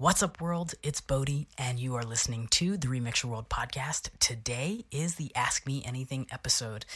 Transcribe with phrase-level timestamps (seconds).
[0.00, 0.72] What's up, world?
[0.82, 4.08] It's Bodhi, and you are listening to the Remix Your World podcast.
[4.18, 6.86] Today is the Ask Me Anything episode.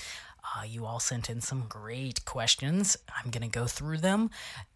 [0.43, 2.97] Uh, you all sent in some great questions.
[3.15, 4.31] I'm going to go through them.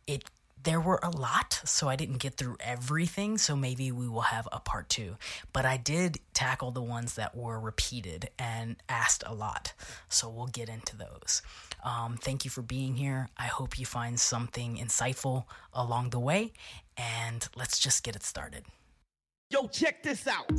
[0.07, 0.25] It
[0.63, 3.39] there were a lot, so I didn't get through everything.
[3.39, 5.17] So maybe we will have a part two.
[5.53, 9.73] But I did tackle the ones that were repeated and asked a lot.
[10.09, 11.43] So we'll get into those.
[11.85, 13.29] Um, thank you for being here.
[13.39, 16.53] I hope you find something insightful along the way.
[16.99, 18.65] And let's just get it started.
[19.51, 20.51] Yo, check this out.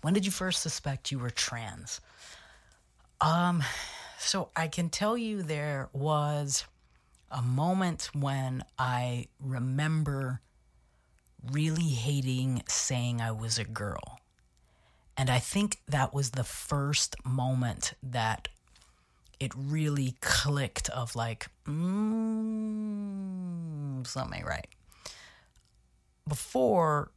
[0.00, 2.00] When did you first suspect you were trans?
[3.20, 3.62] Um,
[4.18, 6.64] so I can tell you there was
[7.30, 10.40] a moment when I remember
[11.52, 14.20] really hating saying I was a girl.
[15.16, 18.48] And I think that was the first moment that
[19.44, 22.84] it really clicked of like, mm,
[24.06, 24.66] something right.
[26.26, 27.12] Before,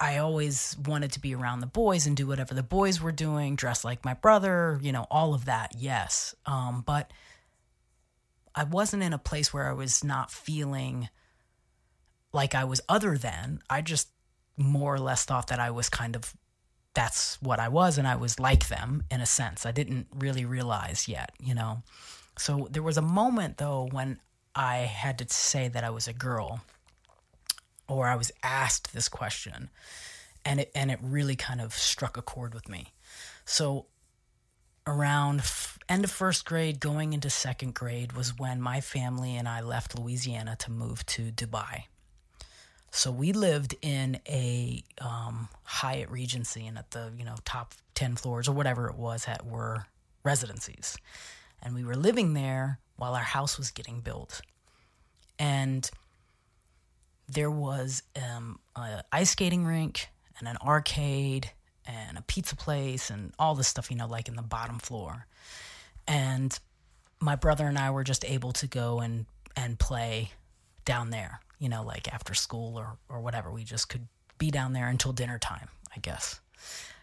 [0.00, 3.56] I always wanted to be around the boys and do whatever the boys were doing,
[3.56, 6.34] dress like my brother, you know, all of that, yes.
[6.46, 7.12] Um, but
[8.54, 11.08] I wasn't in a place where I was not feeling
[12.32, 13.60] like I was other than.
[13.70, 14.08] I just
[14.56, 16.34] more or less thought that I was kind of
[16.94, 19.66] that's what I was and I was like them in a sense.
[19.66, 21.82] I didn't really realize yet, you know.
[22.38, 24.20] So there was a moment though when
[24.54, 26.60] I had to say that I was a girl
[27.88, 29.70] or I was asked this question
[30.44, 32.92] and it and it really kind of struck a chord with me.
[33.44, 33.86] So
[34.86, 39.48] around f- end of first grade going into second grade was when my family and
[39.48, 41.84] I left Louisiana to move to Dubai.
[42.94, 48.14] So we lived in a um, Hyatt Regency, and at the you know top ten
[48.14, 49.86] floors or whatever it was at were
[50.22, 50.96] residencies,
[51.60, 54.42] and we were living there while our house was getting built,
[55.40, 55.90] and
[57.28, 60.06] there was um, an ice skating rink
[60.38, 61.50] and an arcade
[61.86, 65.26] and a pizza place and all this stuff you know like in the bottom floor,
[66.06, 66.60] and
[67.18, 69.26] my brother and I were just able to go and
[69.56, 70.30] and play
[70.84, 73.50] down there you know, like after school or, or whatever.
[73.50, 74.06] We just could
[74.38, 76.40] be down there until dinner time, I guess.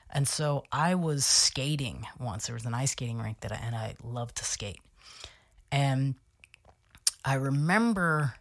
[0.09, 2.47] And so I was skating once.
[2.47, 4.81] There was an ice skating rink that I, and I loved to skate.
[5.71, 6.15] And
[7.23, 8.35] I remember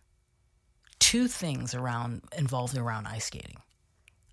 [0.99, 3.59] two things around involved around ice skating.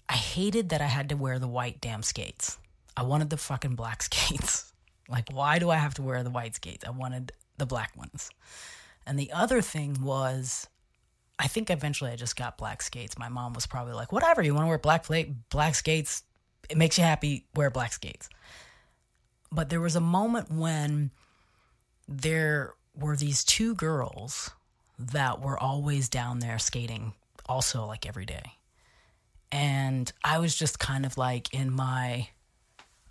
[0.10, 2.58] I hated that I had to wear the white damn skates.
[2.96, 4.72] I wanted the fucking black skates.
[5.08, 6.86] like, why do I have to wear the white skates?
[6.86, 8.30] I wanted the black ones.
[9.06, 10.68] And the other thing was
[11.40, 13.18] I think eventually I just got black skates.
[13.18, 16.24] My mom was probably like, whatever, you want to wear black plate, black skates,
[16.70, 18.30] it makes you happy, wear black skates.
[19.52, 21.12] But there was a moment when
[22.08, 24.50] there were these two girls
[24.98, 27.14] that were always down there skating,
[27.46, 28.54] also like every day.
[29.52, 32.30] And I was just kind of like in my,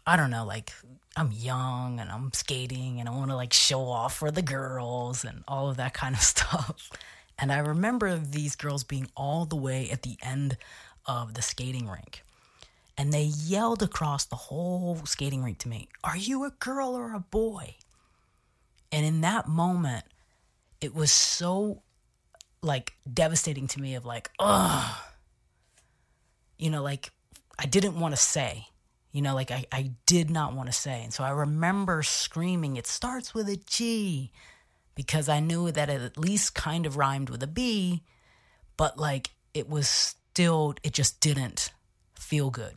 [0.06, 0.72] I don't know, like
[1.16, 5.25] I'm young and I'm skating and I want to like show off for the girls
[5.25, 6.91] and all of that kind of stuff.
[7.38, 10.56] And I remember these girls being all the way at the end
[11.04, 12.22] of the skating rink.
[12.98, 17.14] And they yelled across the whole skating rink to me, Are you a girl or
[17.14, 17.75] a boy?
[18.91, 20.04] And in that moment,
[20.80, 21.82] it was so
[22.62, 24.96] like devastating to me of like, ugh.
[26.58, 27.10] You know, like
[27.58, 28.69] I didn't want to say,
[29.12, 31.02] you know, like I, I did not want to say.
[31.04, 34.32] And so I remember screaming, It starts with a G
[34.96, 38.02] because I knew that it at least kind of rhymed with a B,
[38.76, 41.70] but like it was still, it just didn't
[42.19, 42.75] feel good.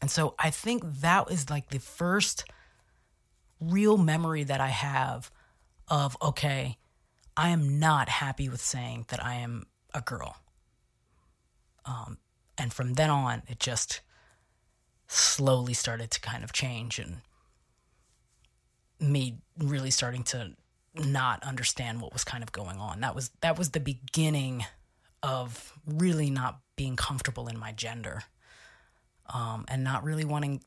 [0.00, 2.44] And so I think that is like the first
[3.60, 5.30] real memory that I have
[5.86, 6.78] of, okay,
[7.36, 10.36] I am not happy with saying that I am a girl.
[11.84, 12.18] Um,
[12.56, 14.00] and from then on, it just
[15.06, 17.18] slowly started to kind of change and
[18.98, 20.52] me really starting to
[20.94, 23.00] not understand what was kind of going on.
[23.00, 24.64] That was that was the beginning
[25.22, 28.22] of really not being comfortable in my gender,
[29.32, 30.62] um, and not really wanting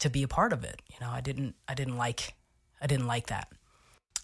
[0.00, 0.82] to be a part of it.
[0.88, 2.34] You know, I didn't I didn't like
[2.80, 3.48] I didn't like that.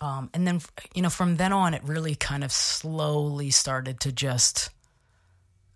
[0.00, 0.60] Um, and then
[0.94, 4.70] you know from then on, it really kind of slowly started to just.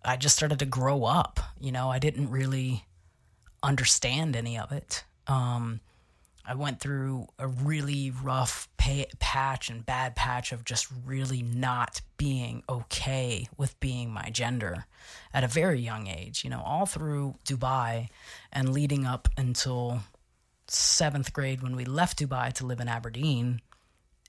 [0.03, 1.41] I just started to grow up.
[1.61, 2.87] You know, I didn't really
[3.63, 5.05] understand any of it.
[5.27, 5.81] Um,
[6.45, 12.01] I went through a really rough pay, patch and bad patch of just really not
[12.17, 14.87] being okay with being my gender
[15.33, 18.09] at a very young age, you know, all through Dubai
[18.53, 20.01] and leading up until
[20.67, 23.61] seventh grade when we left Dubai to live in Aberdeen.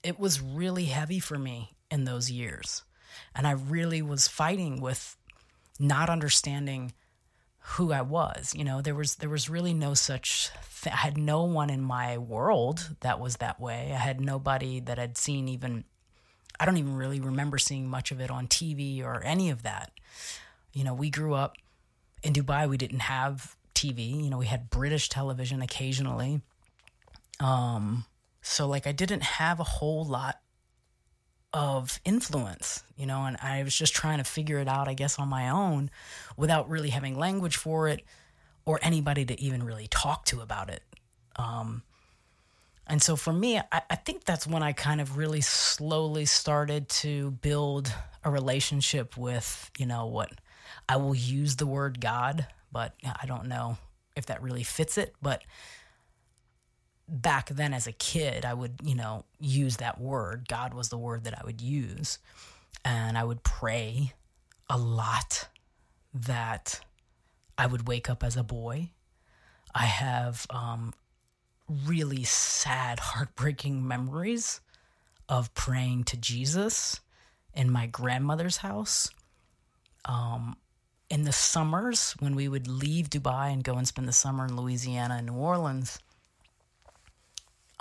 [0.03, 2.83] it was really heavy for me in those years.
[3.35, 5.15] And I really was fighting with
[5.79, 6.93] not understanding
[7.61, 8.53] who I was.
[8.55, 10.49] You know, there was there was really no such
[10.81, 13.91] th- I had no one in my world that was that way.
[13.93, 15.85] I had nobody that had seen even
[16.59, 19.91] I don't even really remember seeing much of it on TV or any of that.
[20.73, 21.55] You know, we grew up
[22.23, 24.23] in Dubai, we didn't have TV.
[24.23, 26.41] You know, we had British television occasionally.
[27.39, 28.05] Um
[28.41, 30.39] so like I didn't have a whole lot
[31.53, 35.19] of influence, you know, and I was just trying to figure it out, I guess,
[35.19, 35.89] on my own
[36.37, 38.03] without really having language for it
[38.65, 40.83] or anybody to even really talk to about it.
[41.35, 41.83] Um,
[42.87, 46.89] and so for me, I, I think that's when I kind of really slowly started
[46.89, 47.93] to build
[48.23, 50.31] a relationship with, you know, what
[50.87, 53.77] I will use the word God, but I don't know
[54.15, 55.15] if that really fits it.
[55.21, 55.43] But
[57.11, 60.47] back then as a kid, I would, you know, use that word.
[60.47, 62.17] God was the word that I would use.
[62.85, 64.13] And I would pray
[64.69, 65.49] a lot
[66.13, 66.79] that
[67.57, 68.91] I would wake up as a boy.
[69.75, 70.93] I have um,
[71.85, 74.61] really sad, heartbreaking memories
[75.27, 77.01] of praying to Jesus
[77.53, 79.11] in my grandmother's house.
[80.05, 80.55] Um,
[81.09, 84.55] in the summers, when we would leave Dubai and go and spend the summer in
[84.55, 85.99] Louisiana and New Orleans,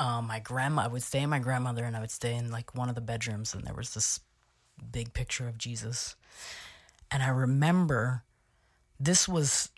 [0.01, 2.75] um, my grandma, I would stay in my grandmother and I would stay in like
[2.75, 4.19] one of the bedrooms, and there was this
[4.91, 6.17] big picture of Jesus.
[7.11, 8.25] And I remember
[8.99, 9.69] this was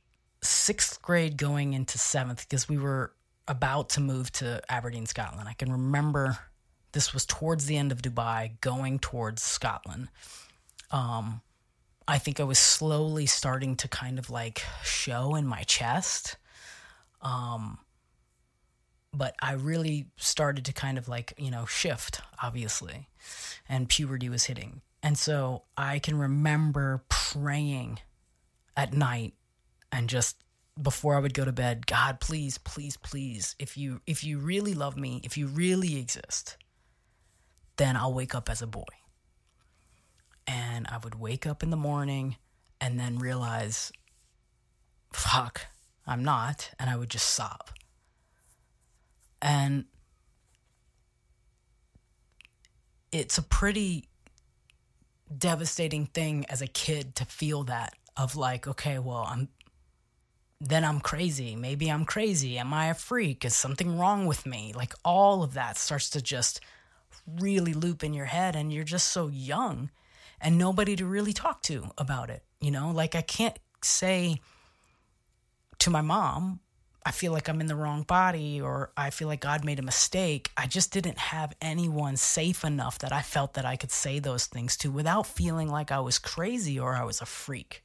[0.41, 3.13] sixth grade going into seventh because we were
[3.49, 5.49] about to move to Aberdeen, Scotland.
[5.49, 6.39] I can remember
[6.93, 10.09] this was towards the end of Dubai, going towards Scotland.
[10.93, 11.41] Um,
[12.07, 16.37] I think I was slowly starting to kind of like show in my chest.
[17.23, 17.79] Um,
[19.15, 23.09] but I really started to kind of like, you know, shift, obviously,
[23.69, 24.81] and puberty was hitting.
[25.03, 27.99] And so I can remember praying
[28.77, 29.35] at night
[29.91, 30.37] and just
[30.81, 34.73] before I would go to bed, God, please, please, please, if you if you really
[34.73, 36.57] love me, if you really exist,
[37.77, 38.85] then I'll wake up as a boy.
[40.47, 42.37] And I would wake up in the morning
[42.81, 43.93] and then realize,
[45.13, 45.67] fuck,
[46.07, 47.71] I'm not, and I would just sob.
[49.43, 49.87] And
[53.11, 54.09] it's a pretty
[55.37, 59.49] devastating thing as a kid to feel that of like, okay, well, I'm
[60.65, 61.57] then I'm crazy.
[61.57, 62.57] Maybe I'm crazy.
[62.57, 63.45] Am I a freak?
[63.45, 64.73] Is something wrong with me?
[64.77, 66.61] Like all of that starts to just
[67.27, 69.91] really loop in your head and you're just so young
[70.41, 72.93] and nobody to really talk to about it, you know?
[72.93, 74.41] Like I can't say
[75.81, 76.61] to my mom
[77.05, 79.83] I feel like I'm in the wrong body or I feel like God made a
[79.83, 80.51] mistake.
[80.57, 84.47] I just didn't have anyone safe enough that I felt that I could say those
[84.47, 87.83] things to without feeling like I was crazy or I was a freak.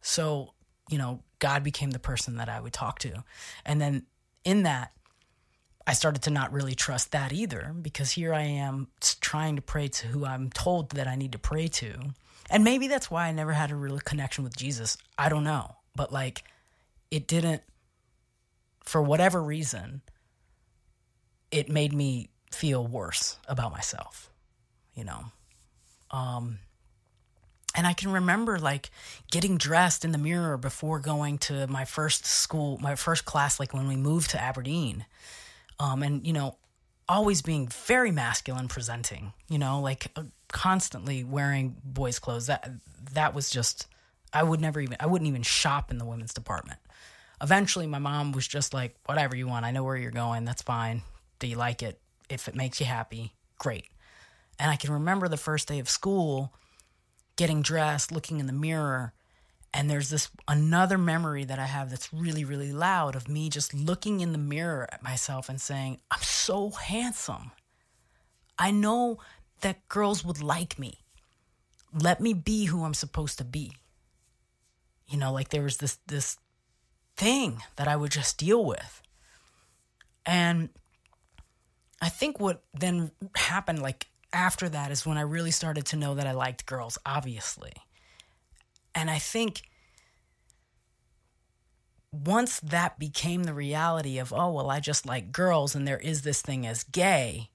[0.00, 0.54] So,
[0.88, 3.24] you know, God became the person that I would talk to.
[3.64, 4.06] And then
[4.44, 4.92] in that,
[5.86, 8.88] I started to not really trust that either because here I am
[9.20, 11.94] trying to pray to who I'm told that I need to pray to.
[12.50, 14.96] And maybe that's why I never had a real connection with Jesus.
[15.18, 15.76] I don't know.
[15.94, 16.44] But like,
[17.10, 17.62] it didn't,
[18.84, 20.02] for whatever reason,
[21.50, 24.30] it made me feel worse about myself,
[24.94, 25.26] you know.
[26.10, 26.58] Um,
[27.74, 28.90] and I can remember like
[29.30, 33.74] getting dressed in the mirror before going to my first school, my first class, like
[33.74, 35.04] when we moved to Aberdeen.
[35.78, 36.56] Um, and, you know,
[37.08, 42.46] always being very masculine presenting, you know, like uh, constantly wearing boys' clothes.
[42.46, 42.70] That,
[43.12, 43.86] that was just,
[44.32, 46.78] I would never even, I wouldn't even shop in the women's department
[47.40, 49.64] eventually my mom was just like, whatever you want.
[49.64, 50.44] I know where you're going.
[50.44, 51.02] That's fine.
[51.38, 52.00] Do you like it?
[52.28, 53.86] If it makes you happy, great.
[54.58, 56.52] And I can remember the first day of school
[57.36, 59.12] getting dressed, looking in the mirror.
[59.74, 63.74] And there's this another memory that I have that's really, really loud of me just
[63.74, 67.52] looking in the mirror at myself and saying, I'm so handsome.
[68.58, 69.18] I know
[69.60, 71.00] that girls would like me.
[71.92, 73.74] Let me be who I'm supposed to be.
[75.08, 76.36] You know, like there was this this
[77.16, 79.02] thing that I would just deal with.
[80.24, 80.70] And
[82.00, 86.14] I think what then happened, like after that, is when I really started to know
[86.14, 87.72] that I liked girls, obviously.
[88.94, 89.62] And I think
[92.12, 96.22] once that became the reality of, oh, well, I just like girls and there is
[96.22, 97.50] this thing as gay,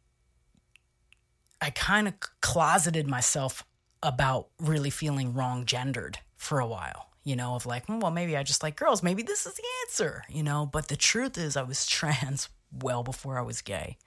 [1.59, 3.65] I kind of closeted myself
[4.01, 8.35] about really feeling wrong gendered for a while you know, of like, hmm, well, maybe
[8.35, 9.03] I just like girls.
[9.03, 10.65] Maybe this is the answer, you know.
[10.65, 13.97] But the truth is, I was trans well before I was gay.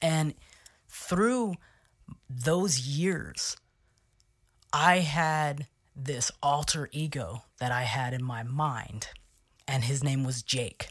[0.00, 0.34] And
[0.88, 1.54] through
[2.28, 3.56] those years,
[4.72, 5.66] I had
[5.96, 9.08] this alter ego that I had in my mind,
[9.68, 10.88] and his name was Jake.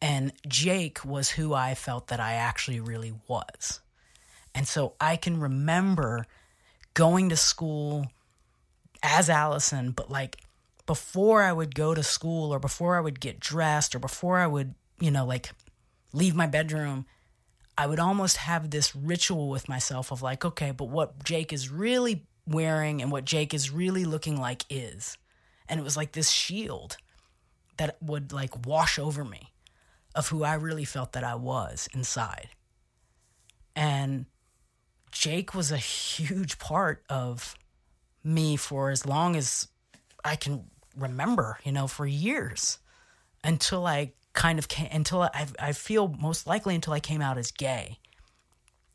[0.00, 3.80] And Jake was who I felt that I actually really was.
[4.54, 6.26] And so I can remember
[6.94, 8.06] going to school
[9.02, 10.38] as Allison, but like
[10.86, 14.46] before I would go to school or before I would get dressed or before I
[14.46, 15.50] would, you know, like
[16.12, 17.06] leave my bedroom,
[17.76, 21.68] I would almost have this ritual with myself of like, okay, but what Jake is
[21.68, 25.16] really wearing and what Jake is really looking like is.
[25.68, 26.96] And it was like this shield
[27.76, 29.52] that would like wash over me
[30.14, 32.48] of who I really felt that I was inside.
[33.76, 34.26] And
[35.12, 37.54] Jake was a huge part of
[38.28, 39.68] me for as long as
[40.24, 40.64] I can
[40.96, 42.78] remember, you know, for years
[43.42, 47.38] until I kind of came, until I, I feel most likely until I came out
[47.38, 47.98] as gay,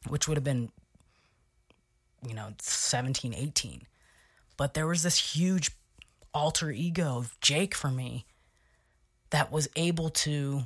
[0.07, 0.71] which would have been,
[2.25, 3.81] you know, 17, 18.
[4.55, 5.71] But there was this huge
[6.33, 8.25] alter ego of Jake for me
[9.31, 10.63] that was able to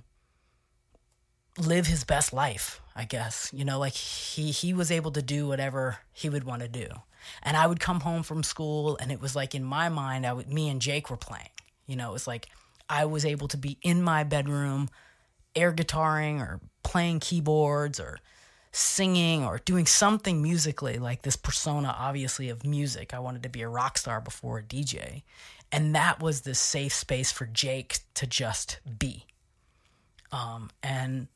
[1.58, 3.50] live his best life, I guess.
[3.54, 6.88] You know, like he he was able to do whatever he would want to do.
[7.44, 10.34] And I would come home from school and it was like in my mind I
[10.34, 11.50] would me and Jake were playing.
[11.86, 12.50] You know, it was like
[12.90, 14.90] I was able to be in my bedroom
[15.56, 18.20] air guitaring or playing keyboards or
[18.72, 23.14] singing or doing something musically like this persona obviously of music.
[23.14, 25.24] I wanted to be a rock star before a DJ.
[25.72, 29.26] And that was the safe space for Jake to just be.
[30.32, 31.28] Um, and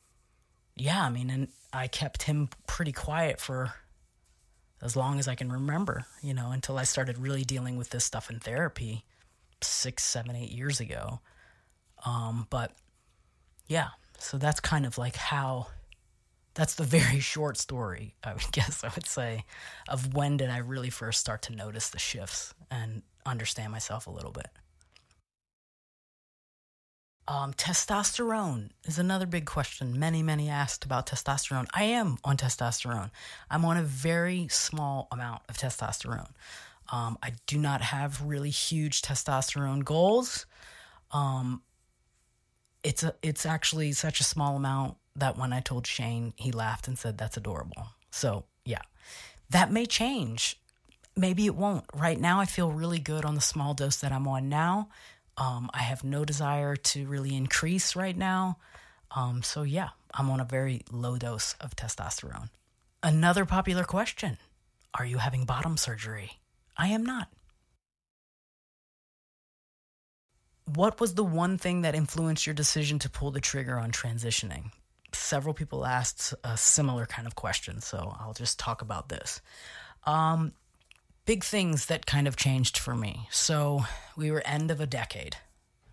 [0.76, 3.74] yeah, I mean, and I kept him pretty quiet for
[4.82, 8.04] as long as I can remember, you know, until I started really dealing with this
[8.04, 9.04] stuff in therapy
[9.60, 11.20] six, seven, eight years ago.
[12.04, 12.72] Um, but
[13.68, 15.68] yeah, so that's kind of like how
[16.54, 19.44] that's the very short story, I would guess I would say,
[19.88, 24.10] of when did I really first start to notice the shifts and understand myself a
[24.10, 24.48] little bit.
[27.28, 29.98] Um, testosterone is another big question.
[29.98, 31.66] Many, many asked about testosterone.
[31.72, 33.10] I am on testosterone.
[33.48, 36.30] I'm on a very small amount of testosterone.
[36.90, 40.46] Um, I do not have really huge testosterone goals.
[41.12, 41.62] Um,
[42.82, 46.88] it's a, it's actually such a small amount that when I told Shane, he laughed
[46.88, 48.82] and said, "That's adorable." So yeah,
[49.50, 50.60] that may change.
[51.16, 51.84] Maybe it won't.
[51.94, 54.88] Right now, I feel really good on the small dose that I'm on now.
[55.36, 58.58] Um, I have no desire to really increase right now.
[59.14, 62.50] Um, so, yeah, I'm on a very low dose of testosterone.
[63.02, 64.38] Another popular question
[64.94, 66.38] Are you having bottom surgery?
[66.76, 67.28] I am not.
[70.74, 74.70] What was the one thing that influenced your decision to pull the trigger on transitioning?
[75.12, 79.42] Several people asked a similar kind of question, so I'll just talk about this.
[80.04, 80.52] Um,
[81.24, 83.28] big things that kind of changed for me.
[83.30, 83.84] So
[84.16, 85.36] we were end of a decade,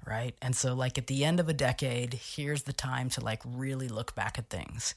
[0.05, 0.35] right?
[0.41, 3.87] And so like at the end of a decade, here's the time to like really
[3.87, 4.95] look back at things.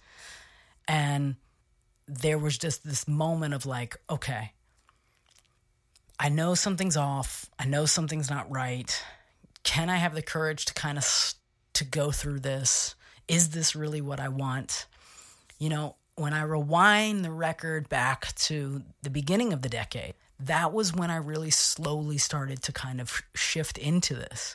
[0.88, 1.36] And
[2.06, 4.52] there was just this moment of like, okay,
[6.18, 7.50] I know something's off.
[7.58, 9.02] I know something's not right.
[9.64, 11.34] Can I have the courage to kind of
[11.74, 12.94] to go through this?
[13.28, 14.86] Is this really what I want?
[15.58, 20.14] You know, when I rewind the record back to the beginning of the decade,
[20.46, 24.54] that was when I really slowly started to kind of shift into this.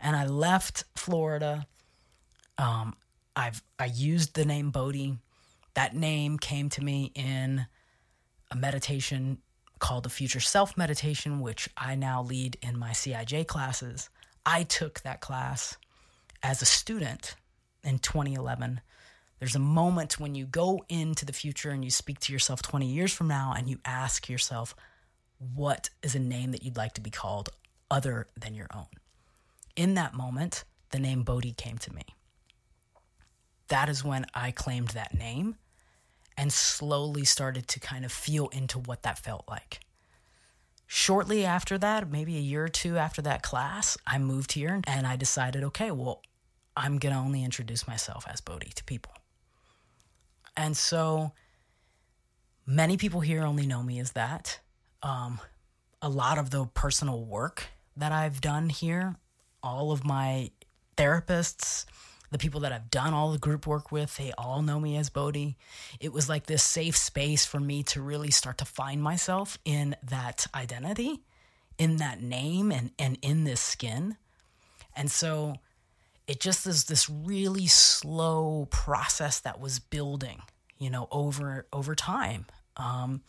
[0.00, 1.66] And I left Florida.
[2.58, 2.94] Um,
[3.36, 5.18] I've I used the name Bodhi.
[5.74, 7.66] That name came to me in
[8.50, 9.38] a meditation
[9.78, 14.10] called the Future Self Meditation, which I now lead in my CIJ classes.
[14.44, 15.76] I took that class
[16.42, 17.36] as a student
[17.84, 18.80] in 2011
[19.40, 22.86] there's a moment when you go into the future and you speak to yourself 20
[22.86, 24.76] years from now and you ask yourself,
[25.40, 27.48] what is a name that you'd like to be called
[27.90, 28.86] other than your own?
[29.74, 32.02] In that moment, the name Bodhi came to me.
[33.68, 35.56] That is when I claimed that name
[36.36, 39.80] and slowly started to kind of feel into what that felt like.
[40.86, 45.06] Shortly after that, maybe a year or two after that class, I moved here and
[45.06, 46.20] I decided, okay, well,
[46.76, 49.12] I'm going to only introduce myself as Bodhi to people.
[50.56, 51.32] And so
[52.66, 54.58] many people here only know me as that.
[55.02, 55.40] Um,
[56.02, 59.16] a lot of the personal work that I've done here,
[59.62, 60.50] all of my
[60.96, 61.86] therapists,
[62.30, 65.10] the people that I've done all the group work with, they all know me as
[65.10, 65.56] Bodhi.
[65.98, 69.96] It was like this safe space for me to really start to find myself in
[70.04, 71.22] that identity,
[71.76, 74.16] in that name, and, and in this skin.
[74.94, 75.56] And so
[76.26, 80.42] it just is this really slow process that was building,
[80.78, 82.46] you know, over over time.
[82.76, 83.22] Um,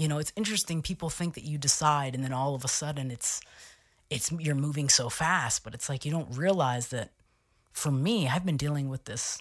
[0.00, 0.80] you know, it's interesting.
[0.80, 3.42] People think that you decide, and then all of a sudden, it's
[4.08, 7.10] it's you're moving so fast, but it's like you don't realize that.
[7.72, 9.40] For me, I've been dealing with this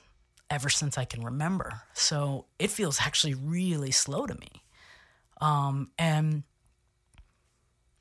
[0.50, 4.64] ever since I can remember, so it feels actually really slow to me.
[5.42, 6.44] Um, and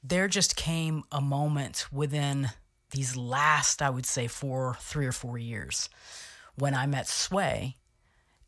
[0.03, 2.51] there just came a moment within
[2.91, 5.89] these last, I would say, four, three or four years
[6.57, 7.77] when I met Sway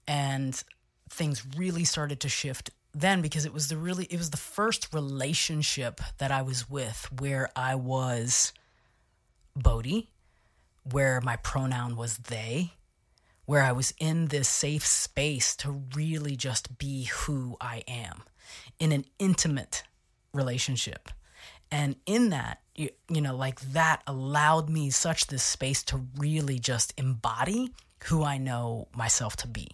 [0.06, 0.60] and
[1.08, 4.92] things really started to shift then because it was the really it was the first
[4.92, 8.52] relationship that I was with where I was
[9.56, 10.08] Bodhi,
[10.90, 12.72] where my pronoun was they,
[13.44, 18.22] where I was in this safe space to really just be who I am
[18.78, 19.82] in an intimate
[20.32, 21.10] relationship.
[21.70, 26.58] And in that, you, you know, like that allowed me such this space to really
[26.58, 27.70] just embody
[28.04, 29.68] who I know myself to be.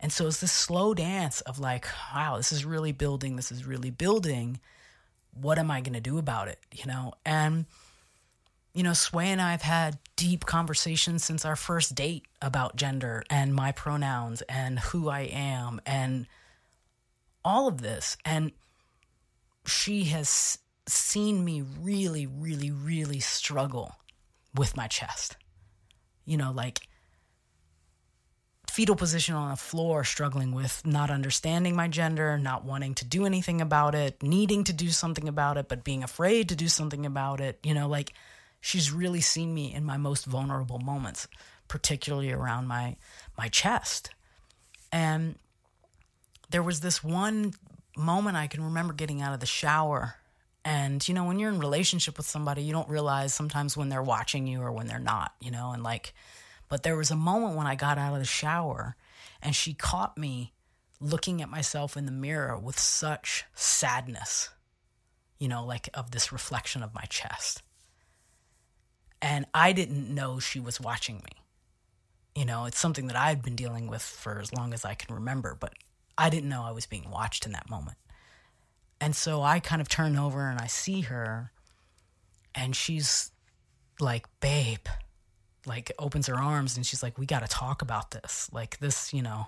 [0.00, 3.66] And so it's this slow dance of like, wow, this is really building, this is
[3.66, 4.58] really building.
[5.32, 6.58] What am I going to do about it?
[6.72, 7.66] You know, and,
[8.74, 13.24] you know, Sway and I have had deep conversations since our first date about gender
[13.28, 16.26] and my pronouns and who I am and
[17.44, 18.16] all of this.
[18.24, 18.52] And
[19.66, 23.96] she has seen me really, really, really struggle
[24.54, 25.36] with my chest.
[26.24, 26.80] You know, like
[28.70, 33.26] fetal position on the floor, struggling with not understanding my gender, not wanting to do
[33.26, 37.04] anything about it, needing to do something about it, but being afraid to do something
[37.04, 37.58] about it.
[37.62, 38.12] You know, like
[38.60, 41.26] she's really seen me in my most vulnerable moments,
[41.68, 42.96] particularly around my
[43.36, 44.10] my chest.
[44.92, 45.36] And
[46.50, 47.54] there was this one
[47.96, 50.14] moment I can remember getting out of the shower
[50.64, 54.02] and you know when you're in relationship with somebody you don't realize sometimes when they're
[54.02, 56.12] watching you or when they're not you know and like
[56.70, 58.96] but there was a moment when I got out of the shower
[59.42, 60.54] and she caught me
[61.00, 64.50] looking at myself in the mirror with such sadness,
[65.38, 67.62] you know, like of this reflection of my chest.
[69.20, 71.42] And I didn't know she was watching me.
[72.34, 75.14] You know, it's something that I've been dealing with for as long as I can
[75.14, 75.74] remember, but
[76.16, 77.98] I didn't know I was being watched in that moment.
[79.00, 81.50] And so I kind of turn over and I see her,
[82.54, 83.32] and she's
[83.98, 84.86] like, Babe,
[85.66, 88.48] like opens her arms and she's like, "We got to talk about this.
[88.52, 89.46] Like this, you know,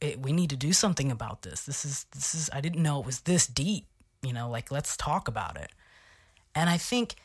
[0.00, 1.62] it, we need to do something about this.
[1.62, 3.86] This is this is I didn't know it was this deep.
[4.22, 5.70] You know, like let's talk about it."
[6.54, 7.16] And I think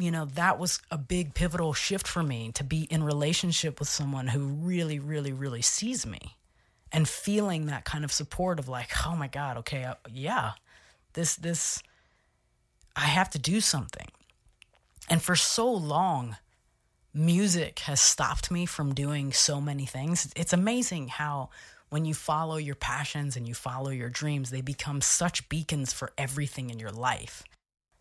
[0.00, 3.88] you know, that was a big pivotal shift for me to be in relationship with
[3.88, 6.36] someone who really really really sees me
[6.92, 10.52] and feeling that kind of support of like, "Oh my god, okay, uh, yeah.
[11.14, 11.82] This this
[12.94, 14.06] I have to do something."
[15.10, 16.36] And for so long,
[17.14, 20.30] music has stopped me from doing so many things.
[20.36, 21.50] It's amazing how
[21.88, 26.12] when you follow your passions and you follow your dreams, they become such beacons for
[26.18, 27.42] everything in your life.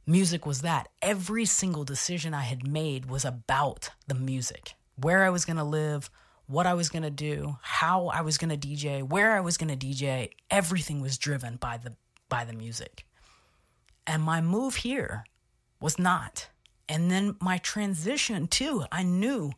[0.05, 0.89] Music was that.
[1.01, 5.63] Every single decision I had made was about the music where I was going to
[5.63, 6.09] live,
[6.47, 9.57] what I was going to do, how I was going to DJ, where I was
[9.57, 10.31] going to DJ.
[10.49, 11.93] Everything was driven by the,
[12.29, 13.05] by the music.
[14.05, 15.25] And my move here
[15.79, 16.49] was not.
[16.89, 19.51] And then my transition too, I knew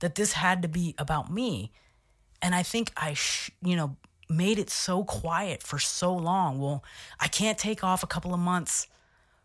[0.00, 1.72] that this had to be about me.
[2.42, 3.96] And I think I, sh- you know,
[4.28, 6.58] made it so quiet for so long.
[6.58, 6.84] Well,
[7.20, 8.86] I can't take off a couple of months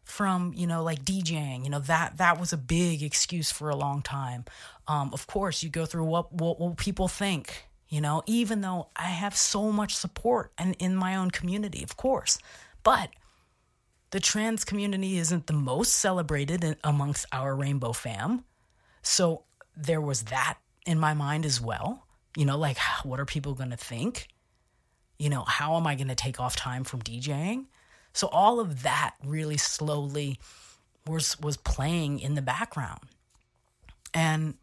[0.03, 1.63] from you know like DJing.
[1.63, 4.45] You know that that was a big excuse for a long time.
[4.87, 7.67] Um, of course, you go through what what will people think.
[7.87, 11.97] You know, even though I have so much support and in my own community, of
[11.97, 12.39] course,
[12.83, 13.09] but
[14.11, 18.43] the trans community isn't the most celebrated amongst our rainbow fam.
[19.01, 19.43] So
[19.75, 22.05] there was that in my mind as well.
[22.37, 24.27] You know, like, what are people going to think?
[25.17, 27.65] You know, how am I going to take off time from DJing?
[28.13, 30.39] So all of that really slowly
[31.07, 33.01] was was playing in the background.
[34.13, 34.55] And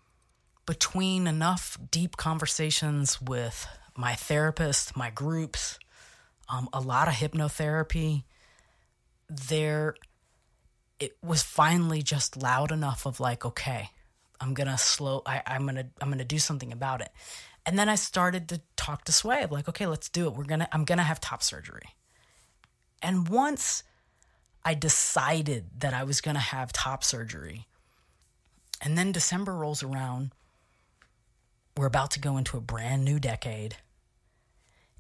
[0.67, 5.79] between enough deep conversations with my therapist, my groups,
[6.49, 8.25] um, a lot of hypnotherapy,
[9.29, 9.95] there
[10.99, 13.91] it was finally just loud enough of like okay
[14.41, 17.11] i'm gonna slow I, i'm gonna i'm gonna do something about it.
[17.67, 20.35] And then i started to talk to sway of like okay let's do it.
[20.35, 21.95] We're gonna i'm gonna have top surgery.
[23.03, 23.83] And once
[24.65, 27.67] i decided that i was gonna have top surgery
[28.81, 30.33] and then december rolls around
[31.77, 33.77] we're about to go into a brand new decade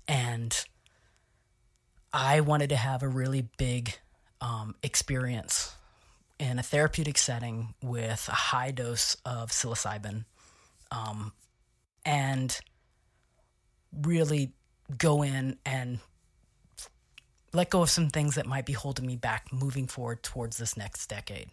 [0.06, 0.64] and
[2.12, 3.98] i wanted to have a really big
[4.40, 5.74] um, experience
[6.38, 10.24] in a therapeutic setting with a high dose of psilocybin.
[10.90, 11.33] Um,
[12.05, 12.59] and
[13.92, 14.53] really
[14.96, 15.98] go in and
[17.53, 20.77] let go of some things that might be holding me back moving forward towards this
[20.77, 21.51] next decade.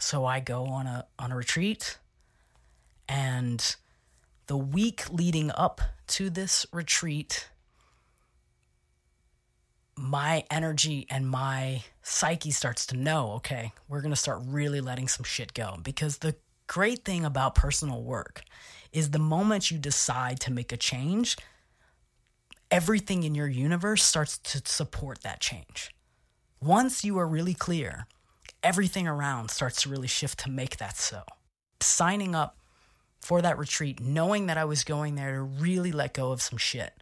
[0.00, 1.98] So I go on a on a retreat
[3.08, 3.76] and
[4.46, 7.48] the week leading up to this retreat
[9.96, 15.08] my energy and my psyche starts to know, okay, we're going to start really letting
[15.08, 18.42] some shit go because the great thing about personal work
[18.92, 21.36] is the moment you decide to make a change,
[22.70, 25.90] everything in your universe starts to support that change.
[26.60, 28.06] Once you are really clear,
[28.62, 31.22] everything around starts to really shift to make that so.
[31.80, 32.56] Signing up
[33.20, 36.58] for that retreat, knowing that I was going there to really let go of some
[36.58, 36.92] shit.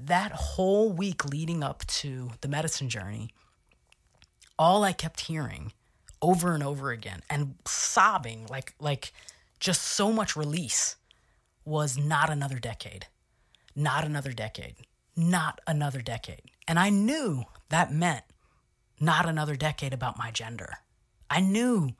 [0.00, 3.30] That whole week leading up to the medicine journey,
[4.58, 5.72] all I kept hearing
[6.22, 9.12] over and over again and sobbing like like
[9.60, 10.96] just so much release
[11.64, 13.06] was not another decade.
[13.74, 14.74] Not another decade.
[15.16, 16.42] Not another decade.
[16.66, 18.24] And I knew that meant
[19.00, 20.78] not another decade about my gender.
[21.30, 21.94] I knew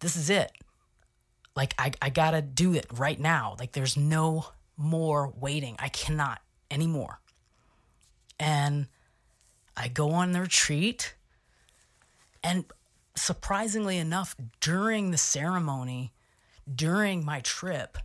[0.00, 0.52] this is it.
[1.54, 3.56] Like, I, I gotta do it right now.
[3.58, 5.76] Like, there's no more waiting.
[5.78, 7.20] I cannot anymore.
[8.38, 8.86] And
[9.76, 11.14] I go on the retreat.
[12.42, 12.64] And
[13.14, 16.12] surprisingly enough, during the ceremony,
[16.72, 17.98] during my trip,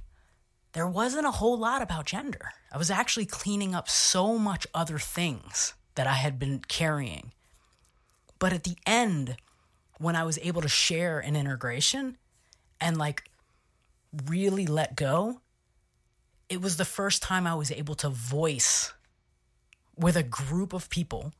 [0.74, 2.52] there wasn't a whole lot about gender.
[2.72, 7.34] I was actually cleaning up so much other things that I had been carrying.
[8.40, 9.36] But at the end,
[10.00, 12.18] when I was able to share an integration
[12.80, 13.30] and like
[14.26, 15.42] really let go,
[16.52, 18.94] it was the first time I was able to voice
[19.96, 21.32] with a group of people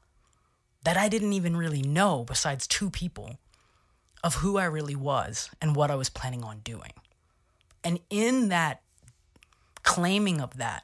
[0.86, 3.38] that I didn't even really know, besides two people,
[4.24, 6.94] of who I really was and what I was planning on doing.
[7.84, 8.84] And in that
[9.84, 10.84] claiming of that,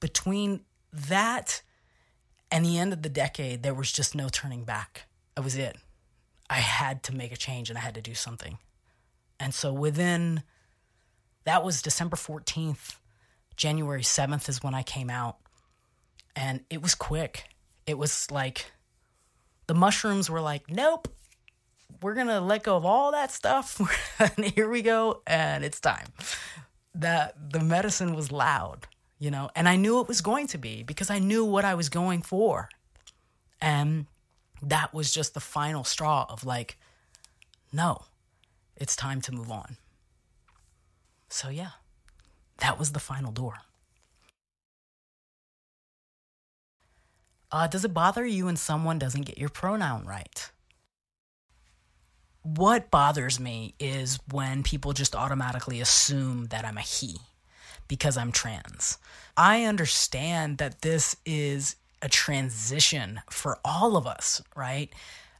[0.00, 1.62] between that
[2.50, 5.04] and the end of the decade, there was just no turning back.
[5.36, 5.76] That was it.
[6.50, 8.58] I had to make a change and I had to do something.
[9.38, 10.42] And so within,
[11.44, 12.96] that was December 14th.
[13.56, 15.36] January 7th is when I came out.
[16.34, 17.44] And it was quick.
[17.86, 18.72] It was like,
[19.66, 21.08] the mushrooms were like, nope,
[22.00, 23.80] we're going to let go of all that stuff.
[24.18, 25.22] and here we go.
[25.26, 26.08] And it's time.
[26.94, 28.86] That the medicine was loud,
[29.18, 31.74] you know, and I knew it was going to be because I knew what I
[31.74, 32.68] was going for.
[33.60, 34.06] And
[34.62, 36.76] that was just the final straw of like,
[37.72, 38.02] no,
[38.76, 39.76] it's time to move on.
[41.32, 41.70] So, yeah,
[42.58, 43.54] that was the final door.
[47.50, 50.50] Uh, does it bother you when someone doesn't get your pronoun right?
[52.42, 57.16] What bothers me is when people just automatically assume that I'm a he
[57.88, 58.98] because I'm trans.
[59.34, 64.92] I understand that this is a transition for all of us, right?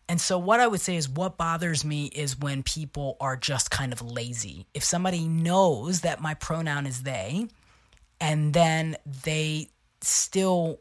[0.09, 3.71] And so, what I would say is what bothers me is when people are just
[3.71, 4.67] kind of lazy.
[4.75, 7.47] If somebody knows that my pronoun is they,
[8.21, 10.81] and then they still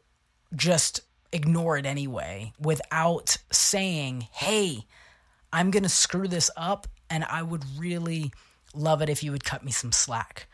[0.55, 4.85] just ignore it anyway without saying, hey,
[5.53, 8.31] I'm going to screw this up, and I would really
[8.73, 10.47] love it if you would cut me some slack.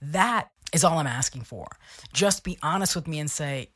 [0.00, 1.68] That is all I'm asking for.
[2.12, 3.70] Just be honest with me and say,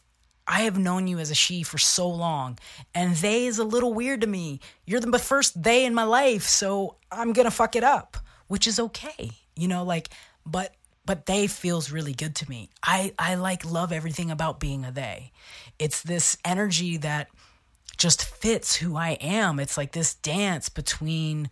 [0.49, 2.59] I have known you as a she for so long,
[2.95, 4.61] and they is a little weird to me.
[4.87, 8.81] You're the first they in my life, so I'm gonna fuck it up, which is
[8.81, 9.85] okay, you know.
[9.85, 10.09] Like,
[10.47, 12.71] but but they feels really good to me.
[12.83, 15.33] I I like love everything about being a they.
[15.79, 17.29] It's this energy that
[17.99, 19.61] just fits who I am.
[19.61, 21.51] It's like this dance between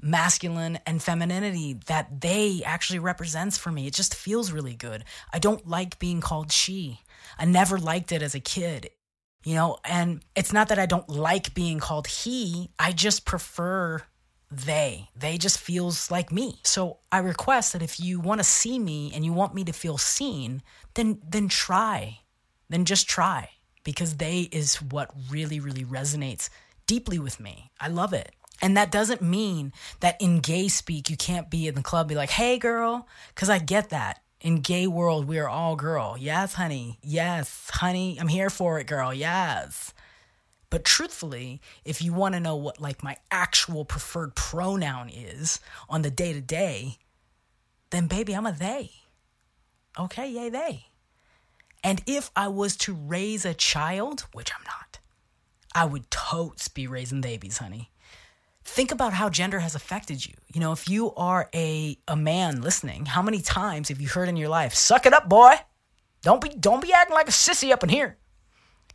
[0.00, 3.86] masculine and femininity that they actually represents for me.
[3.86, 5.04] It just feels really good.
[5.32, 7.00] I don't like being called she.
[7.42, 8.90] I never liked it as a kid.
[9.44, 14.02] You know, and it's not that I don't like being called he, I just prefer
[14.48, 15.08] they.
[15.16, 16.60] They just feels like me.
[16.62, 19.72] So I request that if you want to see me and you want me to
[19.72, 20.62] feel seen,
[20.94, 22.20] then then try.
[22.68, 23.50] Then just try
[23.82, 26.48] because they is what really really resonates
[26.86, 27.72] deeply with me.
[27.80, 28.30] I love it.
[28.60, 32.14] And that doesn't mean that in gay speak you can't be in the club be
[32.14, 36.16] like, "Hey girl," cuz I get that in gay world we are all girl.
[36.18, 36.98] Yes honey.
[37.02, 38.18] Yes honey.
[38.20, 39.14] I'm here for it girl.
[39.14, 39.94] Yes.
[40.68, 46.02] But truthfully if you want to know what like my actual preferred pronoun is on
[46.02, 46.98] the day to day
[47.90, 48.90] then baby i'm a they.
[49.98, 50.86] Okay yay they.
[51.84, 54.98] And if i was to raise a child which i'm not
[55.74, 57.91] i would totes be raising babies honey
[58.64, 60.34] think about how gender has affected you.
[60.52, 64.28] You know, if you are a, a man listening, how many times have you heard
[64.28, 65.54] in your life, suck it up, boy?
[66.22, 68.16] Don't be don't be acting like a sissy up in here.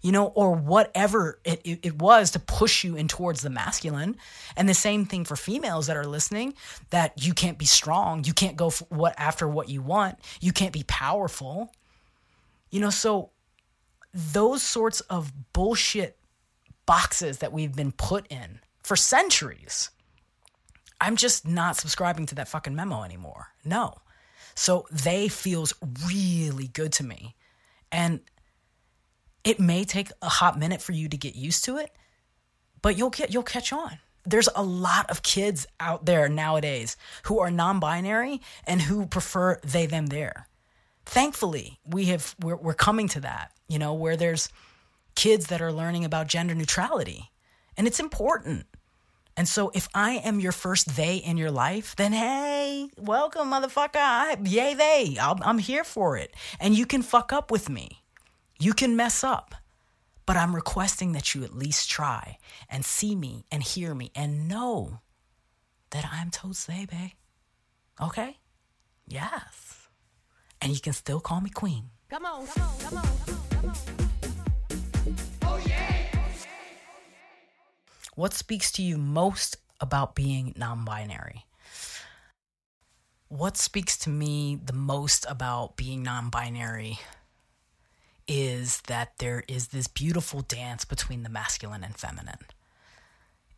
[0.02, 4.16] You know, or whatever it, it, it was to push you in towards the masculine.
[4.56, 6.54] And the same thing for females that are listening
[6.92, 8.24] that you can't be strong.
[8.24, 10.20] You can't go what after what you want.
[10.40, 11.74] You can't be powerful.
[12.70, 13.32] You know, so
[14.14, 16.18] those sorts of bullshit
[16.86, 19.89] boxes that we've been put in for centuries.
[21.02, 23.47] I'm just not subscribing to that fucking memo anymore.
[23.65, 23.95] No.
[24.56, 25.73] So they feels
[26.08, 27.36] really good to me.
[27.91, 28.21] And
[29.43, 31.91] it may take a hot minute for you to get used to it,
[32.82, 34.00] but you'll get you'll catch on.
[34.26, 39.86] There's a lot of kids out there nowadays who are non-binary and who prefer they
[39.86, 40.47] them there.
[41.06, 44.50] Thankfully, we have we're, we're coming to that, you know, where there's
[45.15, 47.32] kids that are learning about gender neutrality.
[47.78, 48.65] And it's important.
[49.38, 53.95] And so if I am your first they in your life, then hey, welcome, motherfucker.
[53.95, 55.17] I, yay, they.
[55.21, 56.34] i I'm here for it.
[56.60, 58.02] And you can fuck up with me.
[58.60, 59.54] You can mess up.
[60.26, 64.47] But I'm requesting that you at least try and see me and hear me and
[64.50, 65.00] know
[65.91, 67.12] that I'm totes they, babe.
[68.02, 68.38] Okay?
[69.08, 69.88] Yes.
[70.62, 71.91] And you can still call me queen.
[72.10, 74.07] Come on, come on, come on, come on, come on.
[78.18, 81.46] What speaks to you most about being non binary?
[83.28, 86.98] What speaks to me the most about being non binary
[88.28, 92.40] is that there is this beautiful dance between the masculine and feminine.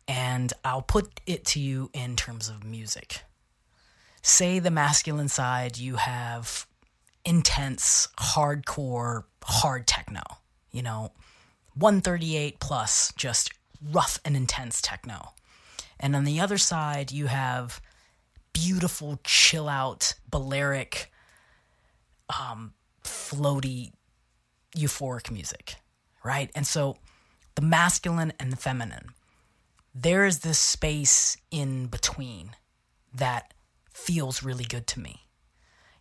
[0.06, 3.22] And I'll put it to you in terms of music.
[4.20, 6.66] Say the masculine side, you have
[7.24, 10.20] intense, hardcore, hard techno,
[10.70, 11.12] you know,
[11.76, 15.32] 138 plus, just rough and intense techno.
[15.98, 17.80] And on the other side, you have
[18.52, 21.10] beautiful, chill out, Balearic,
[22.28, 22.72] um,
[23.04, 23.92] floaty,
[24.76, 25.76] euphoric music,
[26.24, 26.50] right?
[26.54, 26.96] And so
[27.54, 29.08] the masculine and the feminine,
[29.94, 32.56] there is this space in between
[33.14, 33.52] that
[33.92, 35.26] feels really good to me.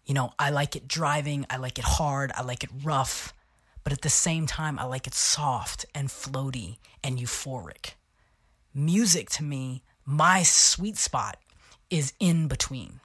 [0.05, 3.33] You know, I like it driving, I like it hard, I like it rough,
[3.89, 7.95] but at the same time, I like it soft and floaty and euphoric.
[8.71, 11.37] Music to me, my sweet spot
[11.89, 12.99] is in between.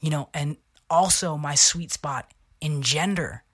[0.00, 0.56] You know, and
[0.90, 3.44] also my sweet spot in gender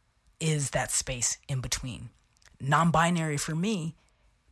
[0.40, 2.09] is that space in between.
[2.59, 3.94] Non binary for me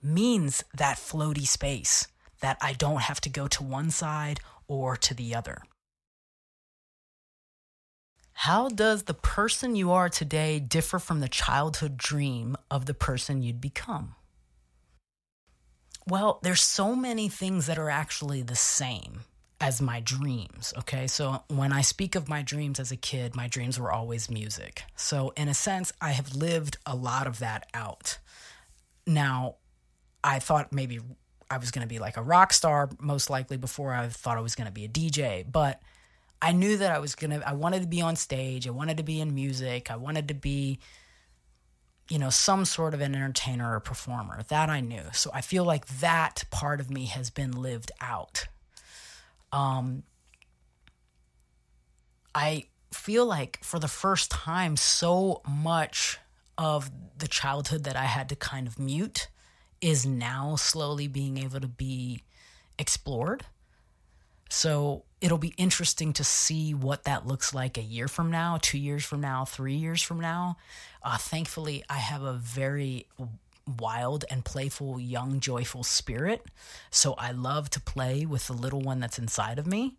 [0.03, 2.07] means that floaty space
[2.42, 5.62] that I don't have to go to one side or to the other.
[8.42, 13.42] How does the person you are today differ from the childhood dream of the person
[13.42, 14.14] you'd become?
[16.07, 19.22] Well, there's so many things that are actually the same
[19.61, 20.72] as my dreams.
[20.79, 21.09] Okay.
[21.09, 24.85] So when I speak of my dreams as a kid, my dreams were always music.
[24.94, 28.18] So, in a sense, I have lived a lot of that out.
[29.05, 29.57] Now,
[30.22, 31.01] I thought maybe
[31.51, 34.42] I was going to be like a rock star, most likely, before I thought I
[34.42, 35.44] was going to be a DJ.
[35.51, 35.83] But
[36.40, 38.66] I knew that I was going to, I wanted to be on stage.
[38.68, 39.90] I wanted to be in music.
[39.90, 40.79] I wanted to be,
[42.09, 44.42] you know, some sort of an entertainer or performer.
[44.48, 45.03] That I knew.
[45.12, 48.46] So I feel like that part of me has been lived out.
[49.53, 50.05] Um,
[52.35, 56.18] I feel like for the first time, so much
[56.57, 59.29] of the childhood that I had to kind of mute
[59.81, 62.22] is now slowly being able to be
[62.79, 63.44] explored.
[64.51, 68.78] So it'll be interesting to see what that looks like a year from now, two
[68.78, 70.57] years from now, three years from now.
[71.02, 73.07] Uh, thankfully, I have a very
[73.78, 76.46] wild and playful, young, joyful spirit.
[76.90, 79.96] So I love to play with the little one that's inside of me.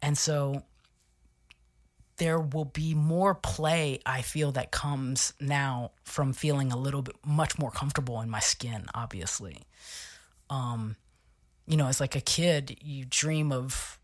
[0.00, 0.64] And so
[2.16, 7.16] there will be more play I feel that comes now from feeling a little bit
[7.26, 9.58] much more comfortable in my skin, obviously.
[10.50, 10.96] Um,
[11.66, 13.98] you know, as like a kid, you dream of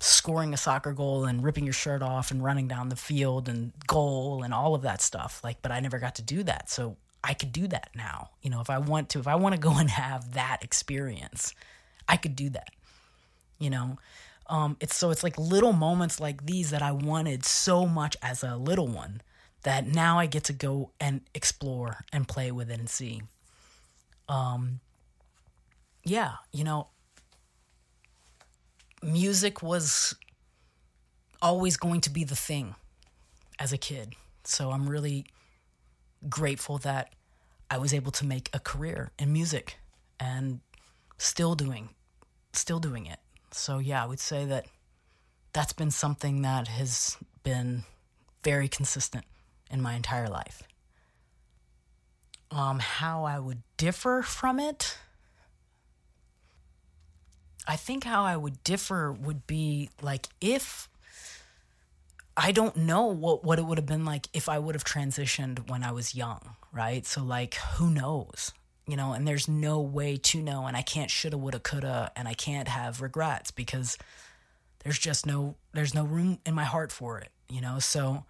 [0.00, 3.72] scoring a soccer goal and ripping your shirt off and running down the field and
[3.86, 5.40] goal and all of that stuff.
[5.42, 6.70] Like, but I never got to do that.
[6.70, 8.30] So I could do that now.
[8.42, 11.54] You know, if I want to, if I want to go and have that experience,
[12.08, 12.70] I could do that.
[13.58, 13.98] You know,
[14.46, 18.42] um, it's so it's like little moments like these that I wanted so much as
[18.44, 19.20] a little one
[19.62, 23.22] that now I get to go and explore and play with it and see.
[24.28, 24.80] Um,
[26.04, 26.88] yeah, you know,
[29.02, 30.14] music was
[31.40, 32.74] always going to be the thing
[33.58, 34.14] as a kid.
[34.44, 35.26] So I'm really
[36.28, 37.12] grateful that
[37.70, 39.78] I was able to make a career in music
[40.18, 40.60] and
[41.18, 41.90] still doing
[42.52, 43.18] still doing it.
[43.50, 44.66] So yeah, I would say that
[45.52, 47.84] that's been something that has been
[48.44, 49.24] very consistent
[49.70, 50.62] in my entire life.
[52.50, 54.98] Um, how I would differ from it.
[57.68, 60.88] I think how I would differ would be like if
[62.34, 65.68] I don't know what, what it would have been like if I would have transitioned
[65.68, 67.04] when I was young, right?
[67.04, 68.52] So, like, who knows?
[68.86, 72.26] You know, and there's no way to know, and I can't shoulda, woulda, coulda, and
[72.26, 73.98] I can't have regrets because
[74.82, 77.80] there's just no there's no room in my heart for it, you know?
[77.80, 78.24] So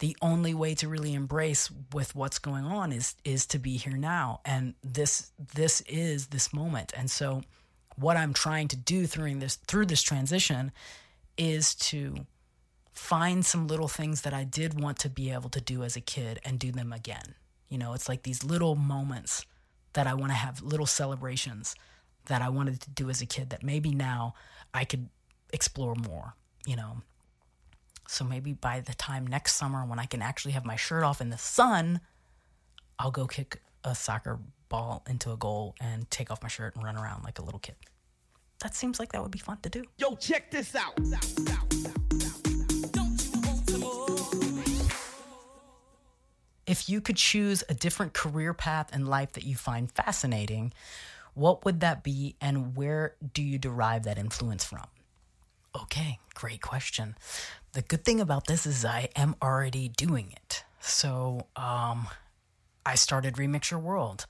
[0.00, 3.96] the only way to really embrace with what's going on is is to be here
[3.96, 4.40] now.
[4.44, 6.92] And this this is this moment.
[6.94, 7.42] And so
[7.96, 10.72] what I'm trying to do through this through this transition
[11.36, 12.26] is to
[12.92, 16.00] find some little things that I did want to be able to do as a
[16.00, 17.34] kid and do them again.
[17.68, 19.44] You know, it's like these little moments
[19.92, 21.74] that I want to have, little celebrations
[22.26, 24.34] that I wanted to do as a kid that maybe now
[24.72, 25.08] I could
[25.52, 26.34] explore more,
[26.66, 27.02] you know.
[28.08, 31.20] So maybe by the time next summer when I can actually have my shirt off
[31.20, 32.00] in the sun,
[32.98, 36.84] I'll go kick a soccer ball into a goal and take off my shirt and
[36.84, 37.76] run around like a little kid.
[38.60, 39.84] That seems like that would be fun to do.
[39.98, 40.98] Yo, check this out.
[46.66, 50.72] If you could choose a different career path in life that you find fascinating,
[51.34, 54.86] what would that be and where do you derive that influence from?
[55.80, 57.16] Okay, great question.
[57.72, 60.64] The good thing about this is I am already doing it.
[60.80, 62.08] So, um,
[62.86, 64.26] I started Remix Your World.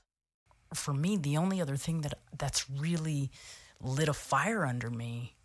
[0.73, 3.31] For me, the only other thing that that's really
[3.81, 5.35] lit a fire under me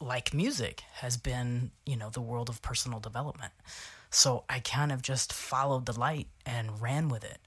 [0.00, 3.52] like music has been, you know, the world of personal development.
[4.10, 7.38] So I kind of just followed the light and ran with it.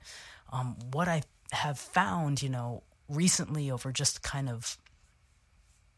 [0.52, 4.78] Um, what I have found, you know, recently over just kind of,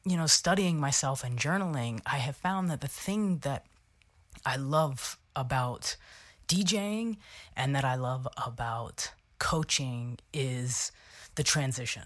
[0.06, 3.66] you know, studying myself and journaling, I have found that the thing that
[4.46, 5.96] I love about
[6.48, 7.18] DJing
[7.56, 10.92] and that I love about coaching is
[11.34, 12.04] the transition.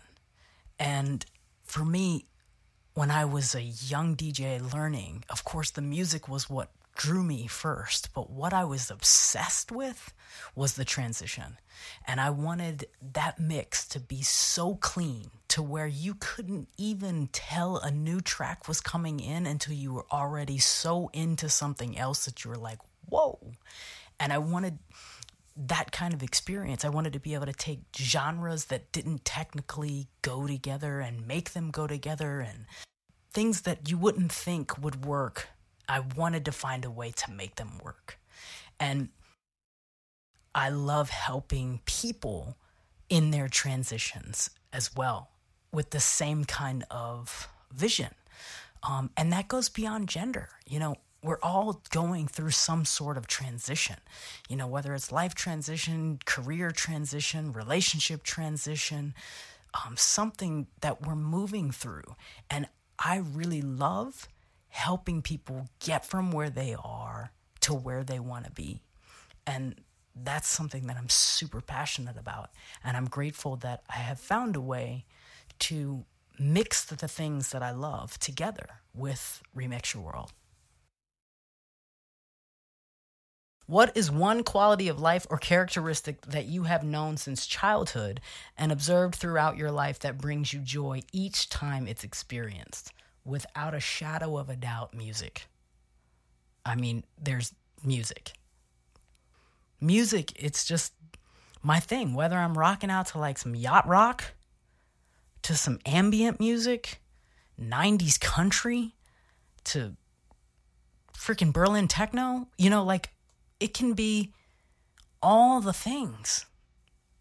[0.80, 1.26] And
[1.66, 2.28] for me,
[2.94, 7.46] when I was a young DJ learning, of course, the music was what drew me
[7.46, 10.14] first, but what I was obsessed with
[10.56, 11.58] was the transition.
[12.08, 17.78] And I wanted that mix to be so clean to where you couldn't even tell
[17.78, 22.46] a new track was coming in until you were already so into something else that
[22.46, 23.40] you were like, whoa.
[24.22, 24.80] And I wanted
[25.56, 26.84] that kind of experience.
[26.84, 31.52] I wanted to be able to take genres that didn't technically go together and make
[31.52, 32.66] them go together and
[33.32, 35.48] things that you wouldn't think would work.
[35.88, 38.20] I wanted to find a way to make them work.
[38.80, 39.10] And
[40.54, 42.58] I love helping people
[43.10, 45.30] in their transitions as well
[45.72, 48.14] with the same kind of vision.
[48.84, 50.50] Um, and that goes beyond gender.
[50.68, 53.96] You know, we're all going through some sort of transition,
[54.48, 59.16] you know, whether it's life transition, career transition, relationship transition,
[59.74, 62.16] um, something that we're moving through.
[62.50, 62.68] And
[63.00, 64.28] I really love
[64.70, 68.82] helping people get from where they are to where they want to be.
[69.48, 69.82] And
[70.16, 72.52] that's something that I'm super passionate about.
[72.84, 75.06] And I'm grateful that I have found a way
[75.60, 76.06] to
[76.38, 80.32] mix the things that I love together with Remix Your World.
[83.68, 88.22] What is one quality of life or characteristic that you have known since childhood
[88.58, 92.94] and observed throughout your life that brings you joy each time it's experienced?
[93.24, 95.48] Without a shadow of a doubt, music.
[96.64, 97.54] I mean, there's
[97.84, 98.34] music.
[99.82, 100.94] Music, it's just
[101.64, 102.14] my thing.
[102.14, 104.24] Whether I'm rocking out to like some yacht rock,
[105.42, 107.02] to some ambient music,
[107.60, 108.94] 90s country,
[109.66, 109.96] to
[111.18, 113.10] freaking Berlin techno, you know, like
[113.60, 114.34] it can be
[115.22, 116.46] all the things.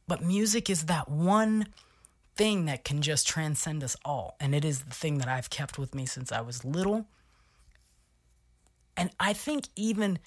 [0.06, 1.68] But music is that one
[2.36, 4.36] thing that can just transcend us all.
[4.40, 7.06] And it is the thing that I've kept with me since I was little.
[8.96, 10.18] And I think even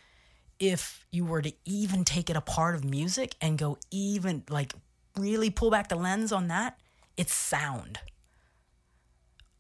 [0.60, 4.74] if you were to even take it apart of music and go even like
[5.18, 6.80] really pull back the lens on that,
[7.16, 8.00] it's sound.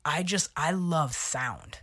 [0.04, 1.80] I just, I love sound.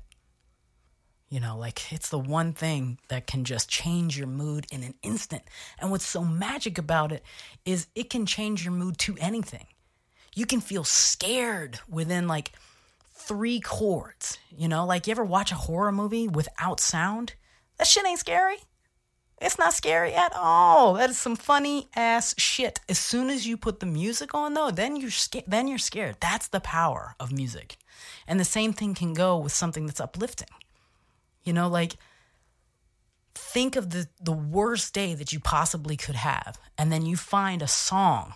[1.35, 4.95] You know, like it's the one thing that can just change your mood in an
[5.03, 5.43] instant.
[5.80, 7.24] And what's so magic about it
[7.64, 9.66] is it can change your mood to anything.
[10.37, 12.53] You can feel scared within like
[13.14, 14.39] three chords.
[14.57, 17.35] You know, like you ever watch a horror movie without sound?
[17.78, 18.59] That shit ain't scary.
[19.43, 20.95] It's not scary at all.
[20.95, 22.78] That is some funny ass shit.
[22.89, 26.18] As soon as you put the music on though, then you're scared then you're scared.
[26.20, 27.76] That's the power of music.
[28.28, 30.47] And the same thing can go with something that's uplifting.
[31.45, 31.97] You know, like
[33.35, 37.63] think of the the worst day that you possibly could have and then you find
[37.63, 38.35] a song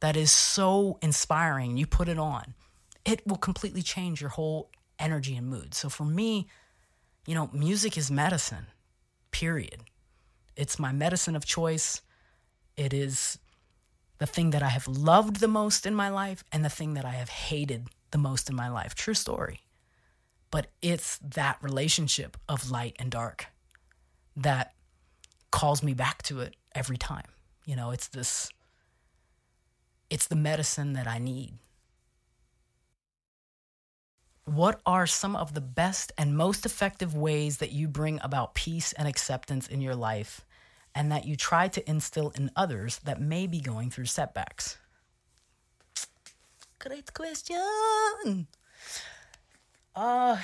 [0.00, 2.54] that is so inspiring you put it on
[3.04, 5.74] it will completely change your whole energy and mood.
[5.74, 6.48] So for me
[7.26, 8.66] you know music is medicine
[9.30, 9.84] period.
[10.56, 12.02] It's my medicine of choice.
[12.76, 13.38] It is
[14.18, 17.06] the thing that i have loved the most in my life and the thing that
[17.06, 18.94] i have hated the most in my life.
[18.94, 19.60] True story
[20.50, 23.46] but it's that relationship of light and dark
[24.36, 24.74] that
[25.50, 27.26] calls me back to it every time.
[27.64, 28.50] You know, it's this,
[30.08, 31.54] it's the medicine that I need.
[34.44, 38.92] What are some of the best and most effective ways that you bring about peace
[38.94, 40.44] and acceptance in your life
[40.92, 44.76] and that you try to instill in others that may be going through setbacks?
[46.80, 48.48] Great question.
[49.94, 50.38] Uh,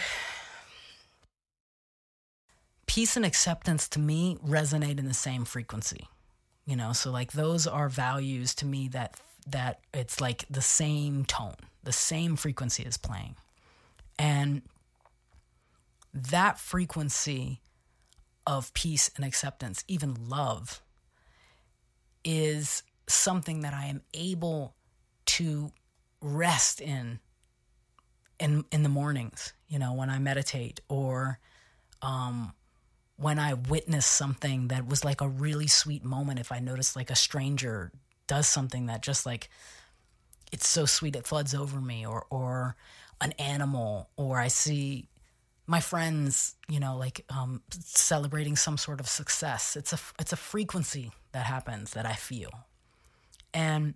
[2.86, 6.08] peace and acceptance to me resonate in the same frequency.
[6.64, 11.24] You know, so like those are values to me that that it's like the same
[11.24, 13.36] tone, the same frequency is playing.
[14.18, 14.62] And
[16.12, 17.60] that frequency
[18.46, 20.80] of peace and acceptance, even love,
[22.24, 24.74] is something that I am able
[25.26, 25.70] to
[26.20, 27.20] rest in
[28.38, 31.38] in in the mornings, you know, when I meditate or
[32.02, 32.52] um,
[33.16, 36.38] when I witness something that was like a really sweet moment.
[36.38, 37.92] If I notice like a stranger
[38.26, 39.48] does something that just like
[40.52, 42.76] it's so sweet it floods over me, or or
[43.20, 45.08] an animal, or I see
[45.66, 49.76] my friends, you know, like um, celebrating some sort of success.
[49.76, 52.50] It's a it's a frequency that happens that I feel,
[53.52, 53.94] and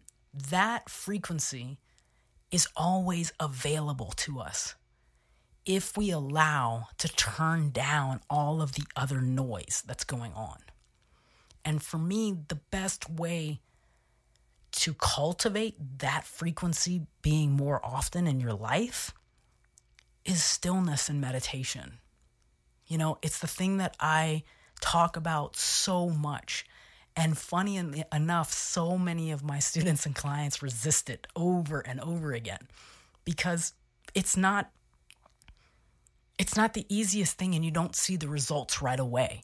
[0.50, 1.78] that frequency
[2.50, 4.74] is always available to us
[5.66, 10.58] if we allow to turn down all of the other noise that's going on.
[11.64, 13.60] And for me, the best way
[14.72, 19.12] to cultivate that frequency being more often in your life
[20.24, 21.98] is stillness and meditation.
[22.86, 24.42] You know, it's the thing that I
[24.80, 26.64] talk about so much.
[27.16, 32.32] And funny enough, so many of my students and clients resist it over and over
[32.32, 32.68] again
[33.24, 33.74] because
[34.14, 34.70] it's not
[36.38, 39.42] it's not the easiest thing and you don't see the results right away.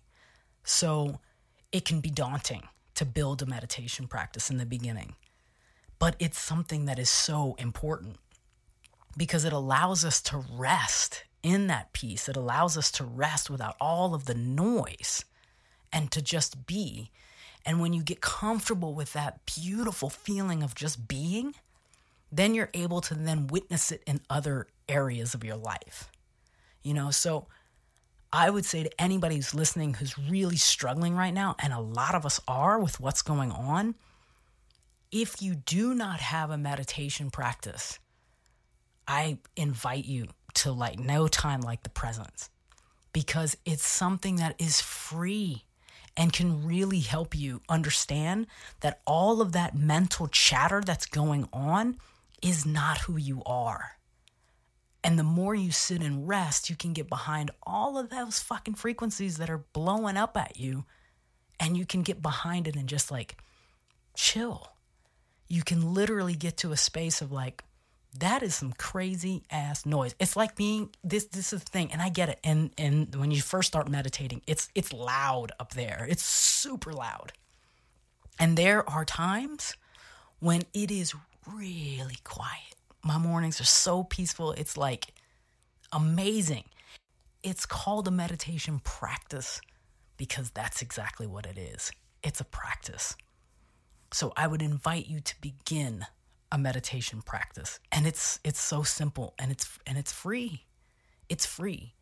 [0.65, 1.21] So
[1.71, 2.63] it can be daunting
[2.95, 5.15] to build a meditation practice in the beginning.
[5.99, 8.17] But it's something that is so important
[9.15, 12.29] because it allows us to rest in that peace.
[12.29, 15.25] It allows us to rest without all of the noise
[15.93, 17.11] and to just be.
[17.67, 21.55] And when you get comfortable with that beautiful feeling of just being,
[22.31, 26.09] then you're able to then witness it in other areas of your life.
[26.85, 27.49] You know, so
[28.33, 32.15] I would say to anybody who's listening who's really struggling right now, and a lot
[32.15, 33.97] of us are with what's going on,
[35.11, 37.99] if you do not have a meditation practice,
[39.09, 42.49] I invite you to like no time like the present
[43.13, 45.66] because it's something that is free
[46.17, 48.47] and can really help you understand
[48.81, 51.99] that all of that mental chatter that's going on
[52.43, 53.93] is not who you are.
[55.05, 58.75] And the more you sit and rest, you can get behind all of those fucking
[58.75, 60.85] frequencies that are blowing up at you.
[61.61, 63.37] And you can get behind it and just like
[64.15, 64.73] chill.
[65.49, 67.63] You can literally get to a space of like,
[68.19, 70.15] that is some crazy ass noise.
[70.19, 72.41] It's like being this this is the thing, and I get it.
[72.45, 76.07] And and when you first start meditating, it's it's loud up there.
[76.09, 77.33] It's super loud.
[78.39, 79.75] And there are times
[80.41, 81.15] when it is
[81.47, 82.77] really quiet
[83.07, 84.53] my mornings are so peaceful.
[84.53, 85.15] It's like
[85.93, 86.65] amazing.
[87.43, 89.61] It's called a meditation practice
[90.17, 91.93] because that's exactly what it is.
[92.25, 93.15] It's a practice.
[94.13, 96.07] So I would invite you to begin
[96.53, 97.81] a meditation practice.
[97.93, 100.65] And it's it's so simple and it's and it's free.
[101.29, 101.95] It's free.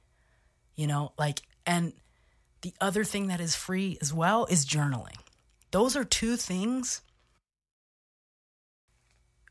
[0.77, 1.93] You know, like and
[2.63, 5.19] the other thing that is free as well is journaling.
[5.71, 7.03] Those are two things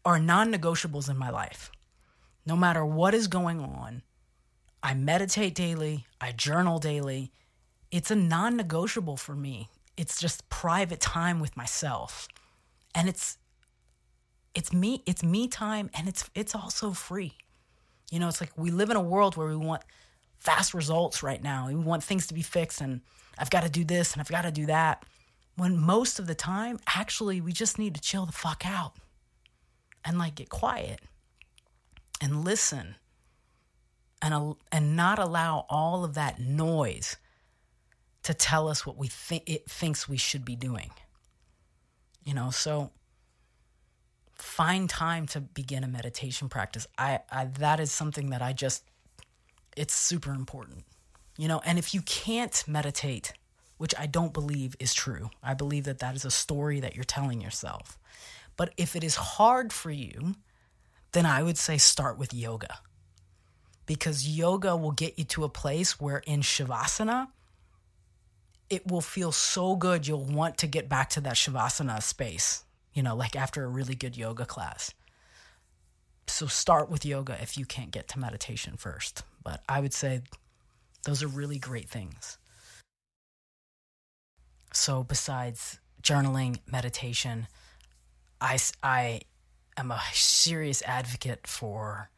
[0.06, 1.72] are non negotiables in my life.
[2.46, 4.04] No matter what is going on,
[4.82, 7.32] I meditate daily, I journal daily.
[7.92, 9.70] It's a non negotiable for me.
[9.96, 12.28] It's just private time with myself.
[12.96, 13.38] And it's
[14.56, 17.34] it's me it's me time and it's it's also free.
[18.12, 19.82] You know, it's like we live in a world where we want
[20.38, 21.68] fast results right now.
[21.68, 23.02] We want things to be fixed and
[23.38, 25.04] I've got to do this and I've got to do that.
[25.56, 28.94] When most of the time, actually, we just need to chill the fuck out
[30.06, 31.00] and like get quiet
[32.22, 32.96] and listen
[34.22, 37.18] and and not allow all of that noise
[38.24, 40.92] to tell us what we think it thinks we should be doing.
[42.24, 42.92] You know, so
[44.44, 46.86] find time to begin a meditation practice.
[46.98, 48.84] I, I that is something that I just
[49.76, 50.84] it's super important.
[51.38, 53.34] You know, and if you can't meditate,
[53.78, 55.30] which I don't believe is true.
[55.42, 57.98] I believe that that is a story that you're telling yourself.
[58.56, 60.36] But if it is hard for you,
[61.12, 62.80] then I would say start with yoga.
[63.86, 67.30] Because yoga will get you to a place where in Shavasana,
[68.70, 72.64] it will feel so good you'll want to get back to that Shavasana space,
[72.94, 74.94] you know, like after a really good yoga class.
[76.28, 79.24] So start with yoga if you can't get to meditation first.
[79.44, 80.22] But I would say
[81.04, 82.38] those are really great things.
[84.72, 87.48] So besides journaling, meditation,
[88.42, 89.22] I, I
[89.78, 92.10] am a serious advocate for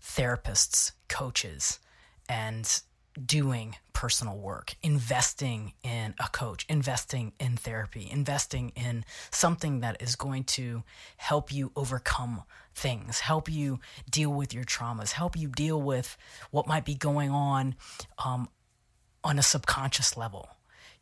[0.00, 1.80] therapists, coaches,
[2.28, 2.82] and
[3.24, 10.14] doing personal work, investing in a coach, investing in therapy, investing in something that is
[10.14, 10.82] going to
[11.16, 12.42] help you overcome
[12.74, 16.16] things, help you deal with your traumas, help you deal with
[16.50, 17.74] what might be going on
[18.24, 18.48] um,
[19.24, 20.48] on a subconscious level.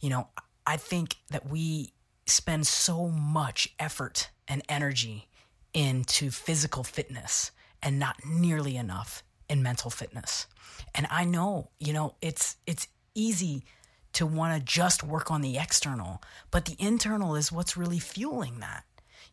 [0.00, 0.28] You know,
[0.66, 1.92] I think that we
[2.26, 5.28] spend so much effort and energy
[5.74, 7.50] into physical fitness
[7.82, 10.46] and not nearly enough in mental fitness.
[10.94, 13.64] And I know, you know, it's it's easy
[14.12, 18.60] to want to just work on the external, but the internal is what's really fueling
[18.60, 18.84] that.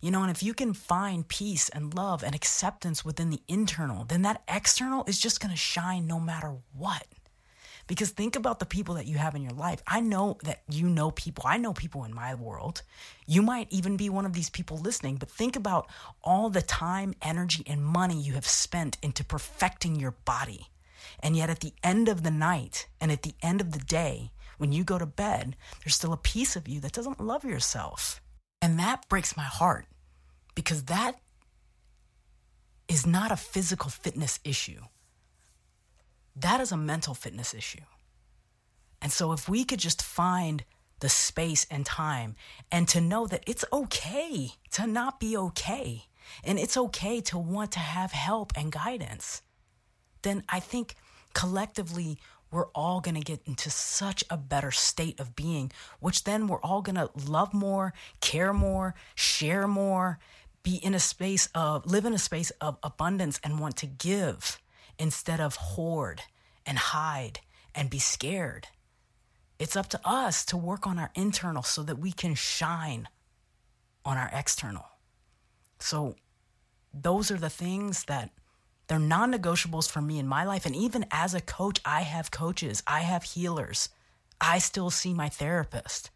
[0.02, 4.04] You know, and if you can find peace and love and acceptance within the internal,
[4.04, 7.08] then that external is just going to shine no matter what.
[7.88, 9.82] Because think about the people that you have in your life.
[9.86, 11.44] I know that you know people.
[11.46, 12.82] I know people in my world.
[13.28, 15.90] You might even be one of these people listening, but think about
[16.24, 20.68] all the time, energy, and money you have spent into perfecting your body.
[21.20, 24.32] And yet, at the end of the night and at the end of the day,
[24.58, 28.22] when you go to bed, there's still a piece of you that doesn't love yourself.
[28.62, 29.88] And that breaks my heart
[30.56, 31.20] because that
[32.88, 34.82] is not a physical fitness issue
[36.36, 37.82] that is a mental fitness issue.
[39.02, 40.64] And so if we could just find
[41.00, 42.36] the space and time
[42.72, 46.06] and to know that it's okay to not be okay
[46.44, 49.42] and it's okay to want to have help and guidance,
[50.22, 50.96] then I think
[51.34, 52.18] collectively
[52.50, 56.62] we're all going to get into such a better state of being, which then we're
[56.62, 60.20] all going to love more, care more, share more,
[60.62, 64.62] be in a space of, live in a space of abundance and want to give
[65.00, 66.22] instead of hoard
[66.66, 67.40] and hide
[67.76, 68.68] and be scared.
[69.60, 73.08] It's up to us to work on our internal so that we can shine
[74.06, 74.86] on our external.
[75.80, 76.16] So,
[76.94, 78.30] those are the things that
[78.88, 80.66] they're non negotiables for me in my life.
[80.66, 83.90] And even as a coach, I have coaches, I have healers,
[84.40, 86.12] I still see my therapist.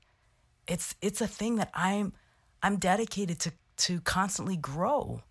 [0.68, 2.14] It's, it's a thing that I'm,
[2.62, 5.22] I'm dedicated to, to constantly grow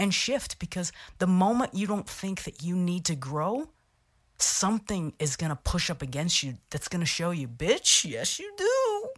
[0.00, 3.68] and shift because the moment you don't think that you need to grow,
[4.38, 8.38] something is going to push up against you that's going to show you, bitch, yes,
[8.38, 9.08] you do.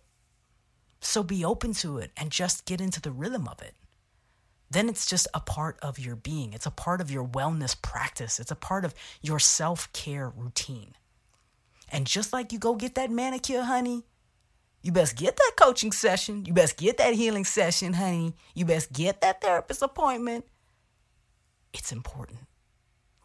[1.00, 3.76] So be open to it and just get into the rhythm of it.
[4.72, 6.52] Then it's just a part of your being.
[6.52, 8.40] It's a part of your wellness practice.
[8.40, 10.96] It's a part of your self care routine.
[11.92, 14.02] And just like you go get that manicure, honey,
[14.82, 16.44] you best get that coaching session.
[16.44, 18.34] You best get that healing session, honey.
[18.54, 20.46] You best get that therapist appointment
[21.72, 22.40] it's important.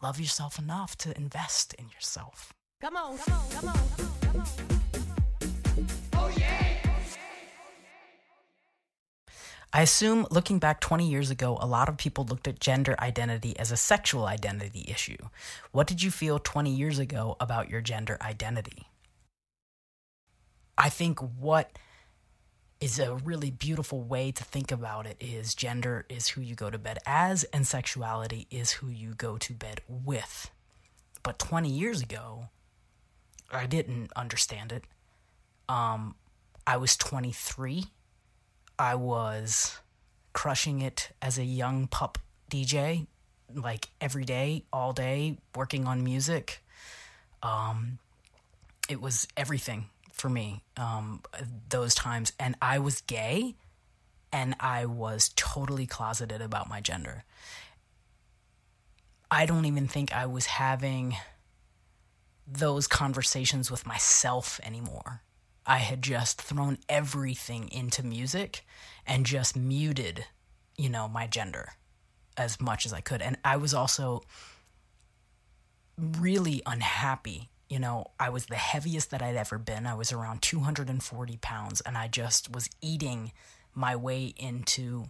[0.02, 2.52] Love yourself enough to invest in yourself.
[2.80, 3.80] Come on, come on, come on,
[4.20, 4.46] come on,
[4.92, 5.86] come on.
[6.14, 6.78] Oh, yeah.
[9.72, 13.58] I assume looking back 20 years ago, a lot of people looked at gender identity
[13.58, 15.18] as a sexual identity issue.
[15.72, 18.88] What did you feel 20 years ago about your gender identity?
[20.78, 21.78] I think what
[22.80, 26.70] is a really beautiful way to think about it is gender is who you go
[26.70, 30.50] to bed as and sexuality is who you go to bed with.
[31.22, 32.48] But 20 years ago
[33.50, 34.84] i didn't understand it.
[35.68, 36.14] Um,
[36.66, 37.84] i was 23
[38.78, 39.78] i was
[40.32, 42.18] crushing it as a young pup
[42.50, 43.06] dj
[43.54, 46.62] like every day all day working on music.
[47.42, 47.98] Um,
[48.88, 49.86] it was everything
[50.20, 51.22] for me um,
[51.68, 52.32] those times.
[52.38, 53.56] And I was gay
[54.32, 57.24] and I was totally closeted about my gender.
[59.30, 61.16] I don't even think I was having
[62.46, 65.22] those conversations with myself anymore.
[65.66, 68.64] I had just thrown everything into music
[69.06, 70.24] and just muted,
[70.76, 71.72] you know, my gender
[72.38, 73.20] as much as I could.
[73.20, 74.22] And I was also
[75.98, 79.86] really unhappy You know, I was the heaviest that I'd ever been.
[79.86, 83.32] I was around 240 pounds, and I just was eating
[83.74, 85.04] my way into,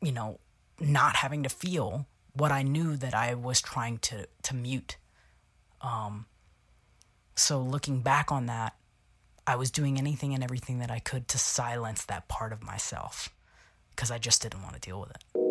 [0.00, 0.38] you know,
[0.78, 4.96] not having to feel what I knew that I was trying to to mute.
[5.80, 6.26] Um,
[7.34, 8.74] so looking back on that,
[9.46, 13.28] I was doing anything and everything that I could to silence that part of myself
[13.90, 15.45] because I just didn't want to deal with it.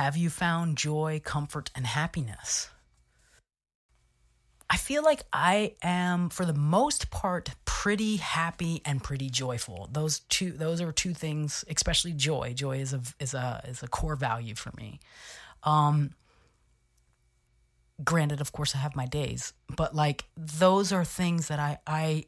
[0.00, 2.70] Have you found joy, comfort, and happiness?
[4.70, 9.90] I feel like I am, for the most part, pretty happy and pretty joyful.
[9.92, 12.54] Those two, those are two things, especially joy.
[12.54, 15.00] Joy is a is a is a core value for me.
[15.64, 16.12] Um,
[18.02, 22.24] granted, of course, I have my days, but like those are things that I I.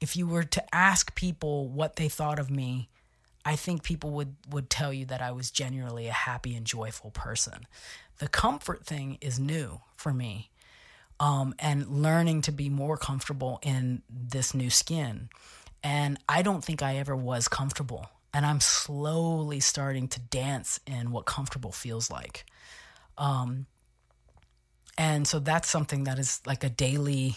[0.00, 2.88] If you were to ask people what they thought of me,
[3.46, 7.12] I think people would would tell you that I was genuinely a happy and joyful
[7.12, 7.66] person.
[8.18, 10.50] The comfort thing is new for me
[11.20, 15.28] um, and learning to be more comfortable in this new skin.
[15.84, 18.10] And I don't think I ever was comfortable.
[18.34, 22.44] And I'm slowly starting to dance in what comfortable feels like.
[23.16, 23.66] Um,
[24.98, 27.36] and so that's something that is like a daily,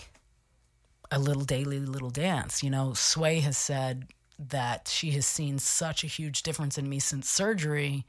[1.11, 2.63] a little daily little dance.
[2.63, 4.07] You know, Sway has said
[4.39, 8.05] that she has seen such a huge difference in me since surgery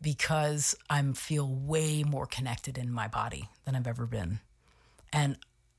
[0.00, 4.38] because I'm feel way more connected in my body than I've ever been
[5.12, 5.36] and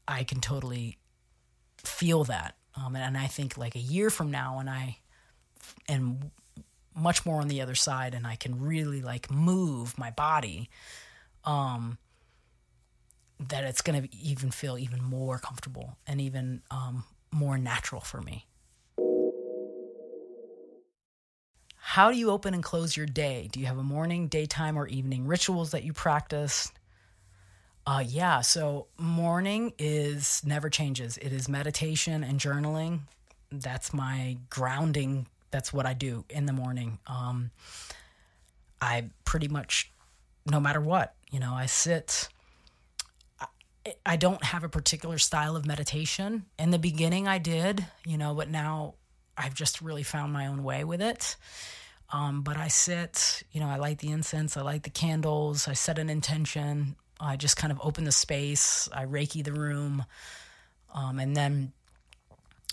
[0.08, 0.98] I can totally
[1.78, 2.56] feel that.
[2.76, 4.98] Um, and, and I think like a year from now, when I
[5.88, 6.32] am
[6.96, 10.70] much more on the other side, and I can really like move my body,
[11.46, 11.98] um,
[13.40, 18.22] that it's going to even feel even more comfortable and even um, more natural for
[18.22, 18.46] me.
[21.90, 23.50] How do you open and close your day?
[23.52, 26.72] Do you have a morning, daytime, or evening rituals that you practice?
[27.84, 31.18] Uh, yeah, so morning is never changes.
[31.18, 33.00] It is meditation and journaling.
[33.52, 35.26] That's my grounding.
[35.50, 37.00] That's what I do in the morning.
[37.08, 37.50] Um,
[38.80, 39.92] I pretty much,
[40.46, 42.30] no matter what, you know, I sit.
[43.42, 43.48] I,
[44.06, 46.46] I don't have a particular style of meditation.
[46.60, 48.94] In the beginning, I did, you know, but now
[49.36, 51.36] I've just really found my own way with it.
[52.12, 55.74] Um, but I sit, you know, I light the incense, I light the candles, I
[55.74, 60.06] set an intention, I just kind of open the space, I Reiki the room,
[60.94, 61.72] um, and then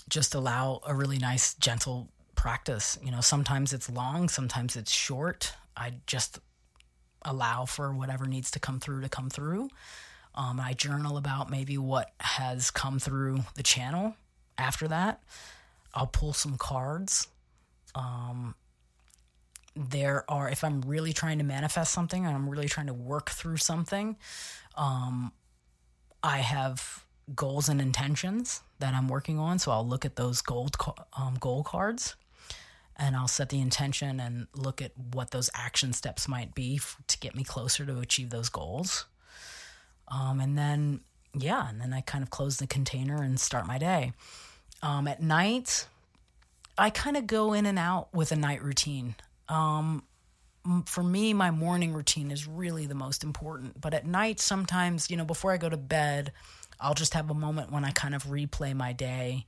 [0.09, 2.97] just allow a really nice, gentle practice.
[3.03, 5.53] You know, sometimes it's long, sometimes it's short.
[5.75, 6.39] I just
[7.23, 9.69] allow for whatever needs to come through to come through.
[10.33, 14.15] Um, I journal about maybe what has come through the channel
[14.57, 15.21] after that.
[15.93, 17.27] I'll pull some cards.
[17.95, 18.55] Um,
[19.77, 23.29] there are if i'm really trying to manifest something and i'm really trying to work
[23.29, 24.17] through something
[24.75, 25.31] um,
[26.23, 27.05] i have
[27.35, 29.59] goals and intentions that i'm working on.
[29.59, 30.77] So i'll look at those gold
[31.17, 32.15] um, goal cards
[32.95, 36.97] and i'll set the intention and look at what those action steps might be f-
[37.07, 39.05] to get me closer to achieve those goals.
[40.07, 41.01] Um, and then
[41.37, 44.13] yeah and then i kind of close the container and start my day.
[44.81, 45.87] Um, at night
[46.77, 49.15] I kind of go in and out with a night routine.
[49.49, 50.03] Um,
[50.85, 53.79] for me, my morning routine is really the most important.
[53.79, 56.33] But at night, sometimes, you know, before I go to bed,
[56.79, 59.45] I'll just have a moment when I kind of replay my day,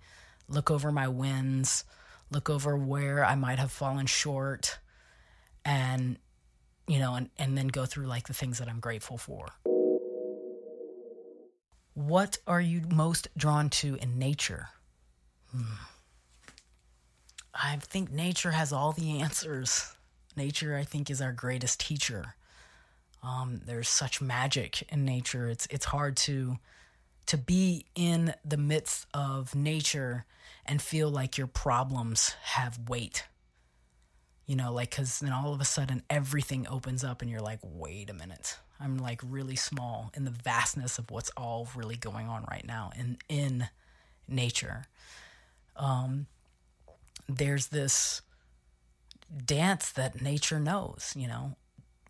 [0.47, 1.83] look over my wins,
[2.31, 4.79] look over where I might have fallen short,
[5.65, 6.17] and,
[6.87, 9.47] you know, and, and then go through like the things that I'm grateful for.
[11.93, 14.69] What are you most drawn to in nature?
[15.51, 15.63] Hmm.
[17.53, 19.95] I think nature has all the answers.
[20.35, 22.35] Nature, I think, is our greatest teacher.
[23.21, 25.49] Um, there's such magic in nature.
[25.49, 26.57] It's it's hard to
[27.25, 30.25] to be in the midst of nature
[30.65, 33.25] and feel like your problems have weight.
[34.45, 37.59] You know, like because then all of a sudden everything opens up and you're like,
[37.61, 42.27] wait a minute, I'm like really small in the vastness of what's all really going
[42.27, 43.67] on right now in in
[44.27, 44.85] nature.
[45.75, 46.27] Um,
[47.29, 48.21] there's this
[49.45, 51.55] dance that nature knows, you know.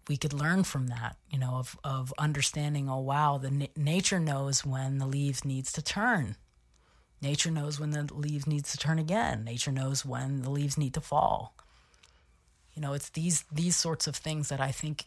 [0.07, 4.19] We could learn from that, you know, of, of understanding, oh, wow, the na- nature
[4.19, 6.35] knows when the leaves needs to turn.
[7.21, 9.43] Nature knows when the leaves needs to turn again.
[9.43, 11.53] Nature knows when the leaves need to fall.
[12.73, 15.05] You know, it's these these sorts of things that I think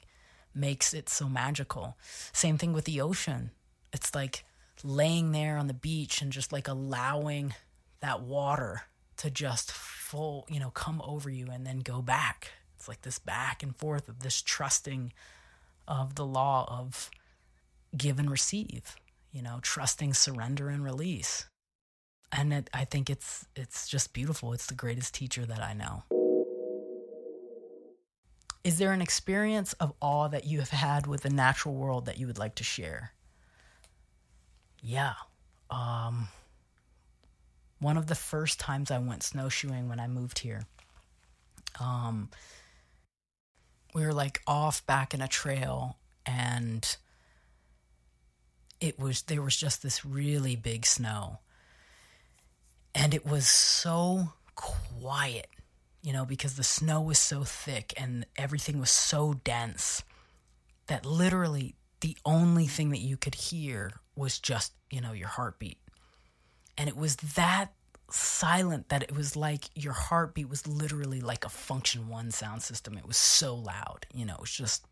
[0.55, 1.97] makes it so magical.
[2.33, 3.51] Same thing with the ocean.
[3.93, 4.45] It's like
[4.85, 7.55] laying there on the beach and just like allowing
[8.01, 8.83] that water
[9.23, 12.49] to just full, you know, come over you and then go back.
[12.75, 15.13] It's like this back and forth of this trusting
[15.87, 17.09] of the law of
[17.97, 18.97] give and receive,
[19.31, 21.47] you know, trusting, surrender, and release.
[22.33, 24.53] And it, I think it's it's just beautiful.
[24.53, 26.03] It's the greatest teacher that I know.
[28.65, 32.19] Is there an experience of awe that you have had with the natural world that
[32.19, 33.13] you would like to share?
[34.83, 35.15] Yeah.
[35.71, 36.27] Um,
[37.83, 40.63] one of the first times I went snowshoeing when I moved here,
[41.81, 42.31] um,
[43.95, 46.97] we were like off back in a trail and
[48.81, 51.39] it was there was just this really big snow.
[52.95, 55.49] And it was so quiet
[56.03, 60.03] you know because the snow was so thick and everything was so dense
[60.89, 65.79] that literally the only thing that you could hear was just you know your heartbeat
[66.83, 67.69] and it was that
[68.11, 72.99] silent that it was like your heartbeat was literally like a Funktion-One sound system.
[72.99, 74.85] It was so loud you know it was just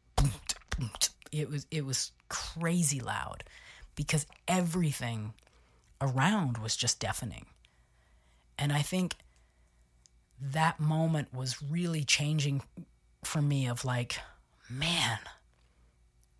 [1.33, 3.43] it was it was crazy loud
[3.97, 5.35] because everything
[6.01, 7.47] around was just deafening.
[8.57, 9.17] And i think
[10.41, 12.63] that moment was really changing
[13.25, 14.21] for me of like
[14.71, 15.19] man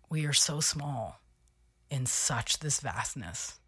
[0.09, 1.19] we are so small
[1.89, 3.59] in such this vastness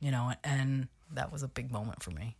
[0.00, 2.36] you know and that was a big moment for me.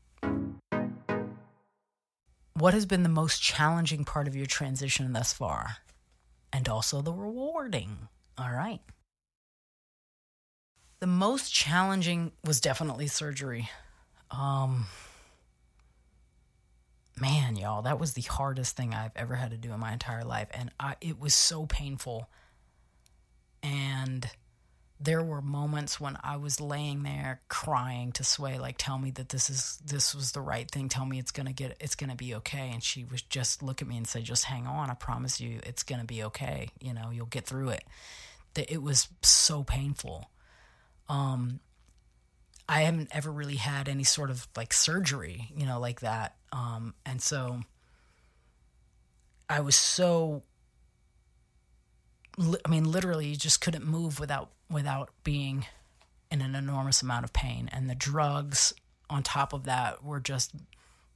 [2.54, 5.76] What has been the most challenging part of your transition thus far?
[6.52, 8.08] And also the rewarding.
[8.36, 8.80] All right.
[11.00, 13.70] The most challenging was definitely surgery.
[14.30, 14.86] Um,
[17.20, 20.24] man, y'all, that was the hardest thing I've ever had to do in my entire
[20.24, 20.48] life.
[20.52, 22.28] And I, it was so painful.
[23.62, 24.28] And
[25.02, 29.30] there were moments when I was laying there crying to Sway, like, tell me that
[29.30, 30.88] this is this was the right thing.
[30.88, 32.70] Tell me it's gonna get it's gonna be okay.
[32.72, 34.90] And she was just look at me and say, just hang on.
[34.90, 36.68] I promise you, it's gonna be okay.
[36.80, 37.84] You know, you'll get through it.
[38.54, 40.30] That it was so painful.
[41.08, 41.60] Um,
[42.68, 46.36] I haven't ever really had any sort of like surgery, you know, like that.
[46.52, 47.60] Um, and so
[49.48, 50.42] I was so
[52.38, 55.66] I mean, literally, you just couldn't move without without being
[56.30, 57.68] in an enormous amount of pain.
[57.72, 58.72] And the drugs
[59.10, 60.52] on top of that were just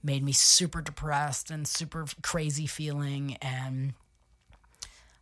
[0.02, 3.36] made me super depressed and super crazy feeling.
[3.40, 3.94] And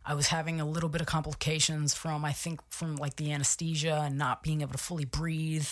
[0.05, 4.03] I was having a little bit of complications from, I think, from like the anesthesia
[4.05, 5.67] and not being able to fully breathe.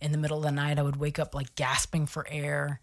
[0.00, 2.80] In the middle of the night, I would wake up like gasping for air.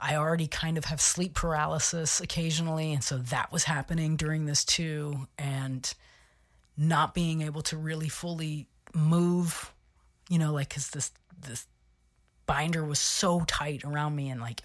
[0.00, 2.92] I already kind of have sleep paralysis occasionally.
[2.92, 5.26] And so that was happening during this too.
[5.38, 5.92] And
[6.76, 9.72] not being able to really fully move,
[10.28, 11.66] you know, like cuz this this
[12.46, 14.62] binder was so tight around me and like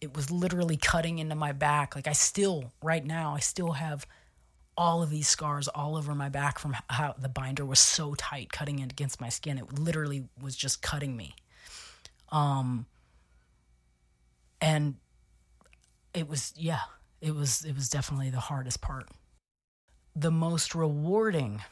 [0.00, 1.94] it was literally cutting into my back.
[1.96, 4.06] Like I still right now I still have
[4.76, 8.50] all of these scars all over my back from how the binder was so tight
[8.50, 9.58] cutting it against my skin.
[9.58, 11.34] It literally was just cutting me.
[12.30, 12.86] Um
[14.60, 14.96] and
[16.12, 16.80] it was yeah,
[17.20, 19.08] it was it was definitely the hardest part
[20.16, 21.62] the most rewarding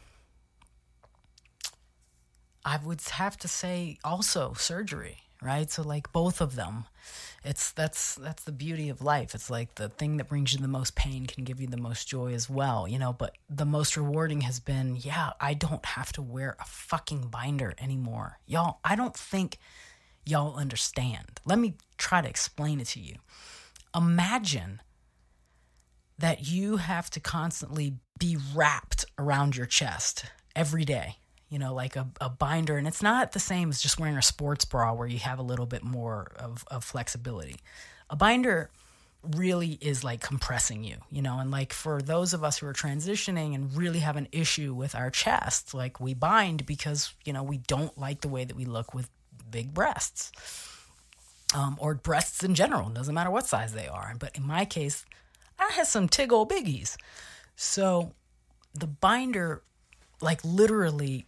[2.64, 5.68] I would have to say also surgery, right?
[5.70, 6.84] So like both of them.
[7.44, 9.34] It's that's that's the beauty of life.
[9.34, 12.06] It's like the thing that brings you the most pain can give you the most
[12.06, 16.12] joy as well, you know, but the most rewarding has been, yeah, I don't have
[16.12, 18.38] to wear a fucking binder anymore.
[18.46, 19.58] Y'all, I don't think
[20.24, 21.40] y'all understand.
[21.44, 23.16] Let me try to explain it to you.
[23.92, 24.80] Imagine
[26.16, 31.16] that you have to constantly be wrapped around your chest every day,
[31.48, 32.76] you know, like a, a binder.
[32.76, 35.42] And it's not the same as just wearing a sports bra where you have a
[35.42, 37.56] little bit more of, of flexibility.
[38.10, 38.70] A binder
[39.36, 42.72] really is like compressing you, you know, and like for those of us who are
[42.72, 47.42] transitioning and really have an issue with our chest, like we bind because, you know,
[47.42, 49.10] we don't like the way that we look with
[49.50, 50.30] big breasts.
[51.54, 54.14] Um, or breasts in general, doesn't matter what size they are.
[54.18, 55.04] But in my case,
[55.58, 56.96] I had some tig old biggies.
[57.56, 58.12] So
[58.74, 59.62] the binder,
[60.20, 61.26] like literally,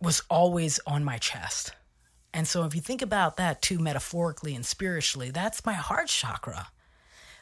[0.00, 1.72] was always on my chest.
[2.34, 6.68] And so if you think about that too, metaphorically and spiritually, that's my heart chakra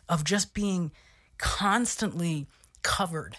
[0.08, 0.90] of just being
[1.38, 2.46] constantly
[2.82, 3.36] covered.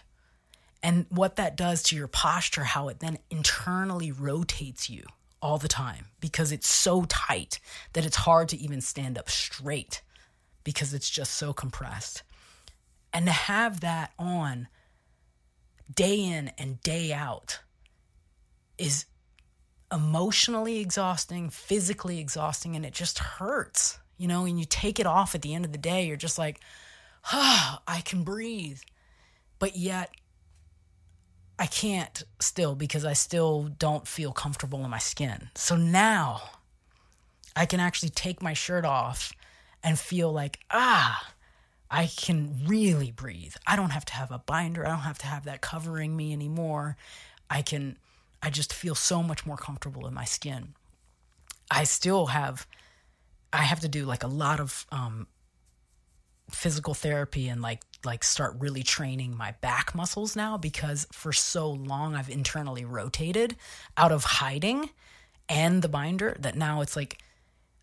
[0.82, 5.04] And what that does to your posture, how it then internally rotates you
[5.42, 7.60] all the time because it's so tight
[7.94, 10.02] that it's hard to even stand up straight
[10.64, 12.24] because it's just so compressed.
[13.14, 14.68] And to have that on
[15.94, 17.60] day in and day out
[18.78, 19.06] is
[19.92, 24.00] emotionally exhausting, physically exhausting, and it just hurts.
[24.18, 26.38] You know, and you take it off at the end of the day, you're just
[26.38, 26.60] like,
[27.26, 28.80] ah, I can breathe.
[29.58, 30.12] But yet,
[31.58, 35.50] I can't still because I still don't feel comfortable in my skin.
[35.56, 36.42] So now
[37.56, 39.32] I can actually take my shirt off
[39.84, 41.34] and feel like, ah,
[41.92, 43.56] I can really breathe.
[43.68, 44.86] I don't have to have a binder.
[44.86, 46.96] I don't have to have that covering me anymore.
[47.50, 47.98] I can,
[48.42, 50.74] I just feel so much more comfortable in my skin.
[51.70, 52.66] I still have,
[53.52, 55.28] I have to do like a lot of um,
[56.50, 61.70] physical therapy and like like start really training my back muscles now because for so
[61.70, 63.56] long I've internally rotated
[63.96, 64.90] out of hiding
[65.48, 67.20] and the binder that now it's like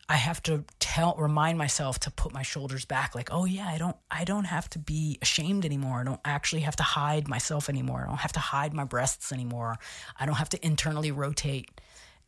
[0.09, 3.77] I have to tell remind myself to put my shoulders back like oh yeah I
[3.77, 6.01] don't I don't have to be ashamed anymore.
[6.01, 8.05] I don't actually have to hide myself anymore.
[8.05, 9.79] I don't have to hide my breasts anymore.
[10.19, 11.71] I don't have to internally rotate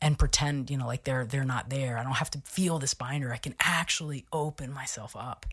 [0.03, 1.97] and pretend you know like they're they're not there.
[1.97, 3.33] I don't have to feel this binder.
[3.33, 5.47] I can actually open myself up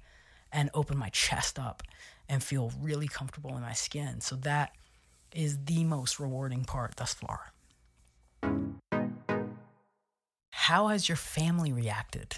[0.52, 1.84] and open my chest up
[2.30, 4.20] and feel really comfortable in my skin.
[4.22, 4.74] So that
[5.34, 7.54] is the most rewarding part thus far.
[10.68, 12.36] How has your family reacted?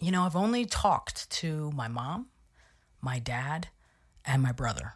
[0.00, 2.28] You know, I've only talked to my mom,
[3.00, 3.66] my dad,
[4.24, 4.94] and my brother,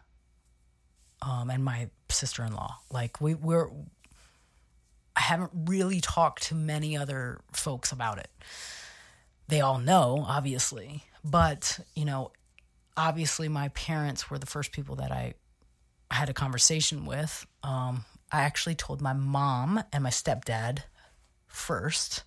[1.21, 2.77] um, and my sister in law.
[2.89, 3.67] Like, we, we're,
[5.17, 8.29] I haven't really talked to many other folks about it.
[9.49, 12.31] They all know, obviously, but, you know,
[12.95, 15.33] obviously my parents were the first people that I
[16.09, 17.45] had a conversation with.
[17.63, 20.83] Um, I actually told my mom and my stepdad
[21.53, 22.23] first.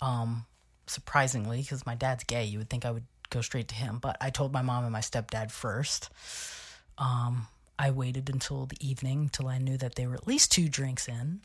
[0.00, 0.46] Um,
[0.86, 3.98] surprisingly, because my dad's gay, you would think I would go straight to him.
[3.98, 6.10] But I told my mom and my stepdad first.
[6.98, 7.46] Um,
[7.78, 11.08] I waited until the evening till I knew that they were at least two drinks
[11.08, 11.40] in.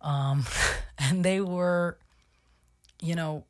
[0.00, 0.44] Um,
[0.98, 1.98] and they were,
[3.00, 3.44] you know,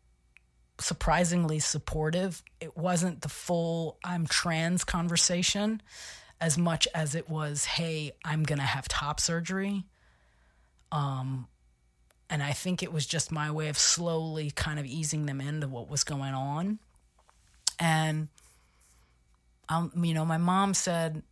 [0.78, 2.42] surprisingly supportive.
[2.60, 5.82] It wasn't the full I'm trans conversation
[6.40, 9.84] as much as it was, hey, I'm going to have top surgery.
[10.90, 11.46] Um,
[12.32, 15.68] and I think it was just my way of slowly kind of easing them into
[15.68, 16.80] what was going on.
[17.78, 18.28] And,
[19.68, 21.22] um, you know, my mom said,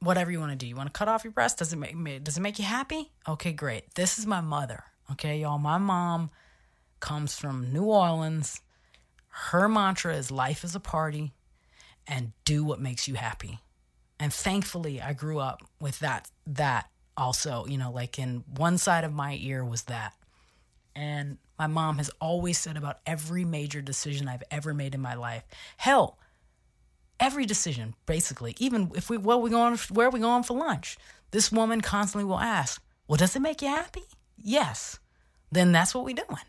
[0.00, 0.66] whatever you want to do.
[0.66, 1.58] You want to cut off your breast?
[1.58, 3.10] Does it make does it make you happy?
[3.28, 3.94] Okay, great.
[3.96, 4.84] This is my mother.
[5.10, 5.58] Okay, y'all.
[5.58, 6.30] My mom
[7.00, 8.60] comes from New Orleans
[9.38, 11.32] her mantra is life is a party
[12.06, 13.60] and do what makes you happy.
[14.18, 19.04] And thankfully I grew up with that that also, you know, like in one side
[19.04, 20.12] of my ear was that.
[20.98, 25.14] And my mom has always said about every major decision I've ever made in my
[25.14, 25.44] life.
[25.76, 26.18] Hell,
[27.20, 30.98] every decision, basically, even if we well we going where are we going for lunch?
[31.30, 34.02] This woman constantly will ask, Well, does it make you happy?
[34.36, 34.98] Yes.
[35.52, 36.42] Then that's what we're doing.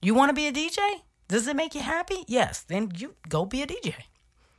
[0.00, 0.78] You want to be a DJ?
[1.28, 2.24] Does it make you happy?
[2.26, 2.62] Yes.
[2.62, 3.92] Then you go be a DJ.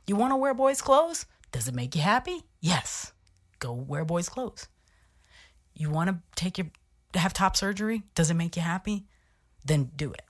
[0.06, 1.26] You want to wear boys' clothes?
[1.50, 2.44] Does it make you happy?
[2.60, 3.12] Yes.
[3.58, 4.68] Go wear boys' clothes.
[5.74, 6.68] You want to take your
[7.18, 8.02] have top surgery?
[8.14, 9.04] Does it make you happy?
[9.64, 10.22] Then do it.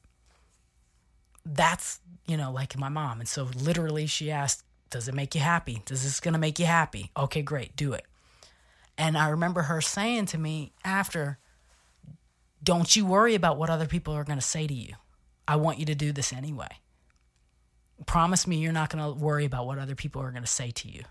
[1.45, 3.21] That's, you know, like my mom.
[3.21, 5.83] And so literally she asked, Does it make you happy?
[5.87, 7.11] Does this gonna make you happy?
[7.17, 8.05] Okay, great, do it.
[8.99, 11.39] And I remember her saying to me after,
[12.63, 14.95] Don't you worry about what other people are gonna say to you.
[15.47, 16.69] I want you to do this anyway.
[18.07, 21.03] Promise me you're not to worry about what other people are to say to you.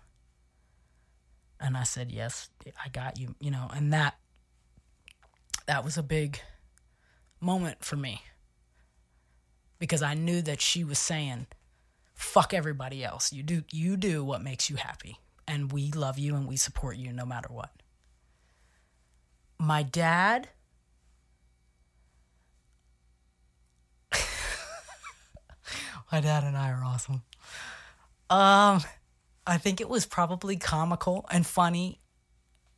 [1.60, 2.50] And I said, "Yes,
[2.84, 4.16] I got you." You know, and that
[5.68, 6.40] that was a big
[7.40, 8.24] moment for me.
[9.80, 11.48] Because I knew that she was saying,
[12.14, 13.34] "Fuck everybody else.
[13.34, 16.98] You do you do what makes you happy, and we love you and we support
[16.98, 17.72] you no matter what."
[19.58, 20.50] My dad
[26.12, 27.22] My dad and I are awesome.
[28.30, 28.82] Um,
[29.46, 32.01] I think it was probably comical and funny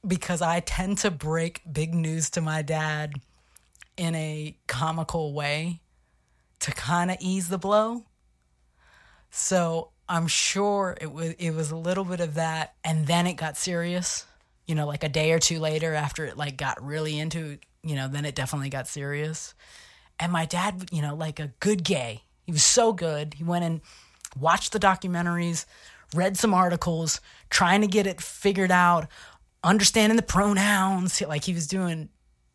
[0.05, 3.13] because I tend to break big news to my dad
[3.97, 5.81] in a comical way
[6.59, 8.05] to kind of ease the blow.
[9.29, 13.33] So I'm sure it was it was a little bit of that, and then it
[13.33, 14.25] got serious.
[14.65, 17.95] You know, like a day or two later, after it like got really into, you
[17.95, 19.53] know, then it definitely got serious.
[20.19, 23.33] And my dad, you know, like a good gay, he was so good.
[23.33, 23.81] He went and
[24.39, 25.65] watched the documentaries,
[26.13, 29.07] read some articles, trying to get it figured out,
[29.63, 31.21] understanding the pronouns.
[31.27, 32.09] Like he was doing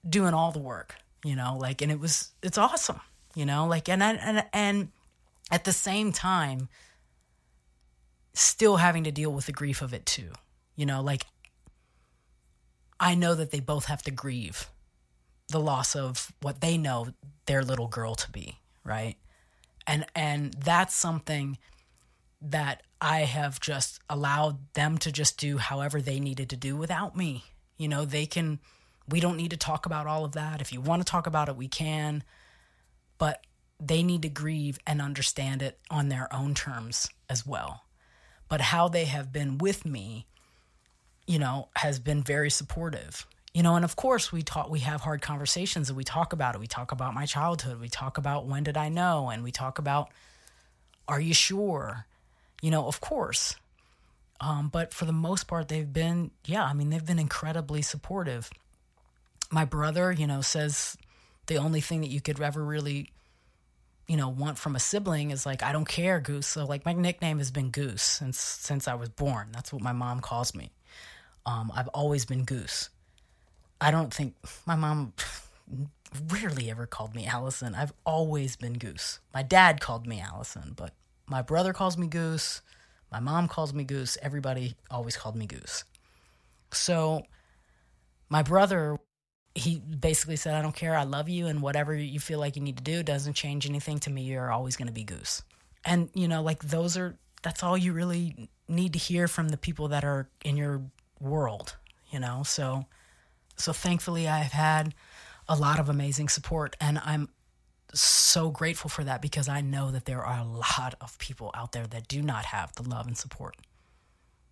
[0.09, 0.95] doing all the work,
[1.25, 3.01] you know, like and it was it's awesome,
[3.35, 4.89] you know, like and and and
[5.51, 6.69] at the same time
[8.35, 10.31] still having to deal with the grief of it too.
[10.77, 11.27] You know, like
[13.01, 14.69] I know that they both have to grieve
[15.49, 17.09] the loss of what they know
[17.47, 19.17] their little girl to be, right?
[19.89, 21.59] and and that's something
[22.41, 27.17] that I have just allowed them to just do however they needed to do without
[27.17, 27.45] me.
[27.77, 28.59] You know, they can,
[29.09, 30.61] we don't need to talk about all of that.
[30.61, 32.23] If you want to talk about it, we can.
[33.19, 33.45] But
[33.81, 37.85] they need to grieve and understand it on their own terms as well.
[38.49, 40.27] But how they have been with me,
[41.27, 43.27] you know, has been very supportive.
[43.55, 46.55] You know, and of course we talk we have hard conversations and we talk about
[46.55, 46.61] it.
[46.61, 47.81] We talk about my childhood.
[47.81, 50.11] We talk about when did I know and we talk about
[51.09, 52.07] are you sure?
[52.63, 53.55] You know, of course.
[54.41, 58.51] Um, but for the most part, they've been, yeah, I mean, they've been incredibly supportive.
[59.51, 60.97] My brother, you know, says
[61.47, 63.11] the only thing that you could ever really,
[64.07, 66.47] you know, want from a sibling is like, I don't care, Goose.
[66.47, 69.49] So, like, my nickname has been Goose since since I was born.
[69.53, 70.71] That's what my mom calls me.
[71.47, 72.91] Um, I've always been Goose.
[73.81, 74.35] I don't think
[74.67, 75.15] my mom
[76.29, 77.75] rarely ever called me Allison.
[77.75, 79.21] I've always been Goose.
[79.35, 80.93] My dad called me Allison, but
[81.29, 82.63] my brother calls me Goose.
[83.13, 84.19] My mom calls me Goose.
[84.23, 85.85] Everybody always called me Goose.
[86.73, 87.23] So
[88.29, 88.99] my brother,
[89.55, 90.97] he basically said, I don't care.
[90.97, 91.47] I love you.
[91.47, 94.23] And whatever you feel like you need to do doesn't change anything to me.
[94.23, 95.43] You're always going to be Goose.
[95.85, 99.57] And, you know, like those are, that's all you really need to hear from the
[99.57, 100.83] people that are in your
[101.21, 101.77] world,
[102.11, 102.43] you know?
[102.45, 102.85] So,
[103.57, 104.95] so thankfully I've had
[105.49, 107.29] a lot of amazing support and I'm
[107.95, 111.73] so grateful for that because I know that there are a lot of people out
[111.73, 113.57] there that do not have the love and support.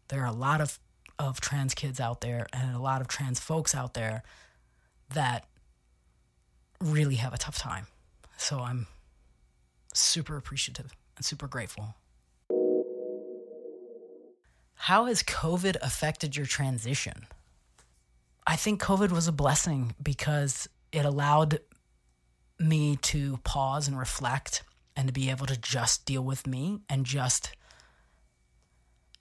[0.09, 0.79] There are a lot of,
[1.19, 4.23] of trans kids out there and a lot of trans folks out there
[5.13, 5.47] that
[6.81, 7.87] really have a tough time.
[8.37, 8.87] So I'm
[9.93, 11.95] super appreciative and super grateful.
[14.75, 17.27] How has COVID affected your transition?
[18.47, 21.59] I think COVID was a blessing because it allowed
[22.59, 24.63] me to pause and reflect
[24.97, 27.53] and to be able to just deal with me and just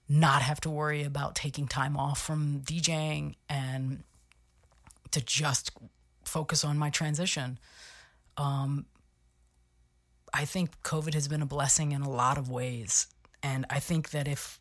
[0.08, 4.04] not have to worry about taking time off from DJing and
[5.10, 5.72] to just
[6.24, 7.58] focus on my transition.
[8.36, 8.86] Um,
[10.32, 13.06] I think COVID has been a blessing in a lot of ways.
[13.42, 14.60] And I think that if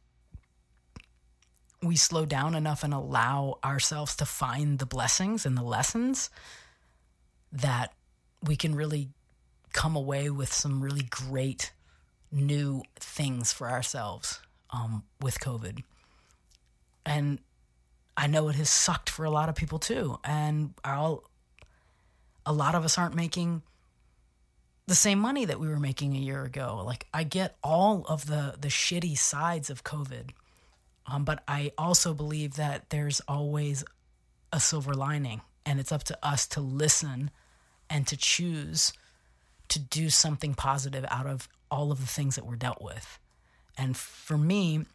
[1.82, 6.30] we slow down enough and allow ourselves to find the blessings and the lessons,
[7.52, 7.94] that
[8.44, 9.10] we can really
[9.74, 11.72] come away with some really great
[12.32, 15.84] new things for ourselves um, with COVID.
[17.06, 17.40] And
[18.18, 20.20] I know it has sucked for a lot of people too.
[20.24, 21.24] And I'll,
[22.46, 23.64] a lot of us aren't making
[24.88, 26.84] the same money that we were making a year ago.
[26.86, 30.32] Like I get all of the the shitty sides of COVID,
[31.08, 33.84] um, but I also believe that there's always
[34.54, 37.32] a silver lining, and it's up to us to listen
[37.96, 38.92] and to choose
[39.70, 43.18] to do something positive out of all of the things that were dealt with.
[43.78, 44.86] And for me,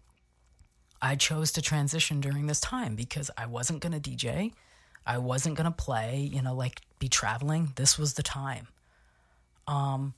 [1.00, 4.52] I chose to transition during this time because I wasn't going to DJ.
[5.06, 7.72] I wasn't going to play, you know, like be traveling.
[7.76, 8.68] This was the time.
[9.66, 10.12] Um,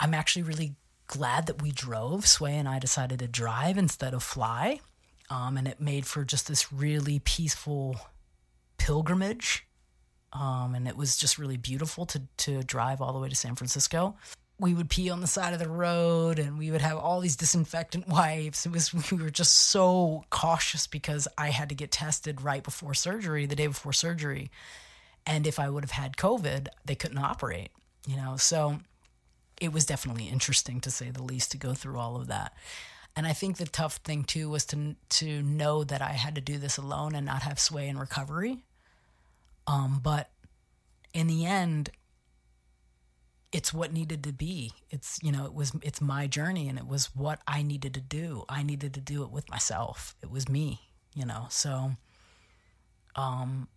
[0.00, 0.76] I'm actually really
[1.08, 2.26] glad that we drove.
[2.26, 4.80] Sway and I decided to drive instead of fly.
[5.28, 7.96] Um, and it made for just this really peaceful
[8.78, 9.66] pilgrimage
[10.32, 13.54] um, and it was just really beautiful to to drive all the way to San
[13.54, 14.16] Francisco.
[14.58, 17.36] We would pee on the side of the road, and we would have all these
[17.36, 18.66] disinfectant wipes.
[18.66, 22.94] It was we were just so cautious because I had to get tested right before
[22.94, 24.50] surgery, the day before surgery,
[25.26, 27.70] and if I would have had COVID, they couldn't operate.
[28.06, 28.78] You know, so
[29.60, 32.54] it was definitely interesting to say the least to go through all of that.
[33.16, 36.40] And I think the tough thing too was to to know that I had to
[36.40, 38.62] do this alone and not have sway in recovery
[39.70, 40.30] um, but
[41.14, 41.90] in the end,
[43.52, 44.72] it's what needed to be.
[44.90, 48.00] It's, you know, it was, it's my journey and it was what I needed to
[48.00, 48.44] do.
[48.48, 50.16] I needed to do it with myself.
[50.22, 50.80] It was me,
[51.14, 51.46] you know?
[51.50, 51.92] So,
[53.14, 53.68] um,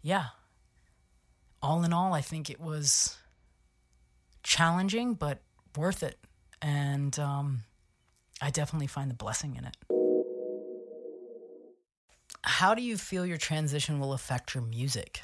[0.00, 0.26] yeah.
[1.60, 3.16] All in all, I think it was
[4.44, 5.40] challenging, but
[5.76, 6.18] worth it.
[6.62, 7.62] And, um,
[8.40, 9.76] I definitely find the blessing in it
[12.46, 15.22] how do you feel your transition will affect your music?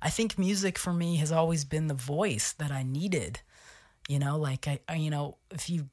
[0.00, 3.40] I think music for me has always been the voice that I needed.
[4.08, 5.88] You know, like I, I, you know, if you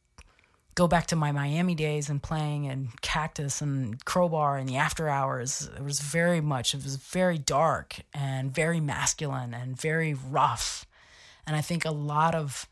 [0.73, 5.09] go back to my Miami days and playing in Cactus and Crobar and the After
[5.09, 10.87] Hours, it was very much, it was very dark and very masculine and very rough.
[11.45, 12.67] And I think a lot of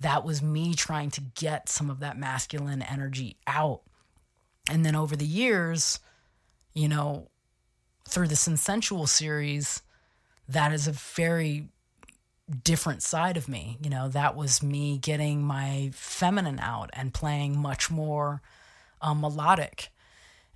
[0.00, 3.80] that was me trying to get some of that masculine energy out.
[4.68, 6.00] And then over the years,
[6.74, 7.28] you know,
[8.08, 9.82] through the Sensual series,
[10.48, 11.68] that is a very
[12.64, 13.78] different side of me.
[13.82, 18.42] You know, that was me getting my feminine out and playing much more
[19.00, 19.90] um, melodic.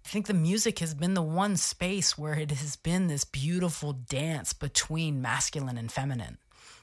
[0.04, 3.92] I think the music has been the one space where it has been this beautiful
[3.92, 6.38] dance between masculine and feminine.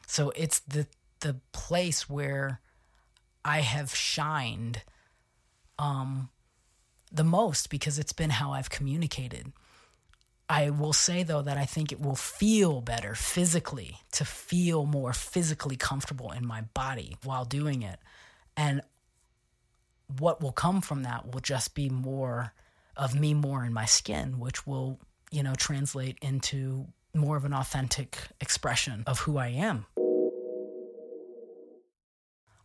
[0.08, 0.88] So it's the
[1.22, 2.60] the place where
[3.46, 4.82] I have shined
[5.80, 6.30] um,
[7.14, 9.54] the most because it's been how I've communicated.
[10.50, 15.14] I will say though that I think it will feel better physically to feel more
[15.14, 18.00] physically comfortable in my body while doing it.
[18.58, 18.82] And
[20.20, 22.54] what will come from that will just be more
[22.96, 25.00] of me more in my skin, which will,
[25.32, 29.86] you know, translate into more of an authentic expression of who I am.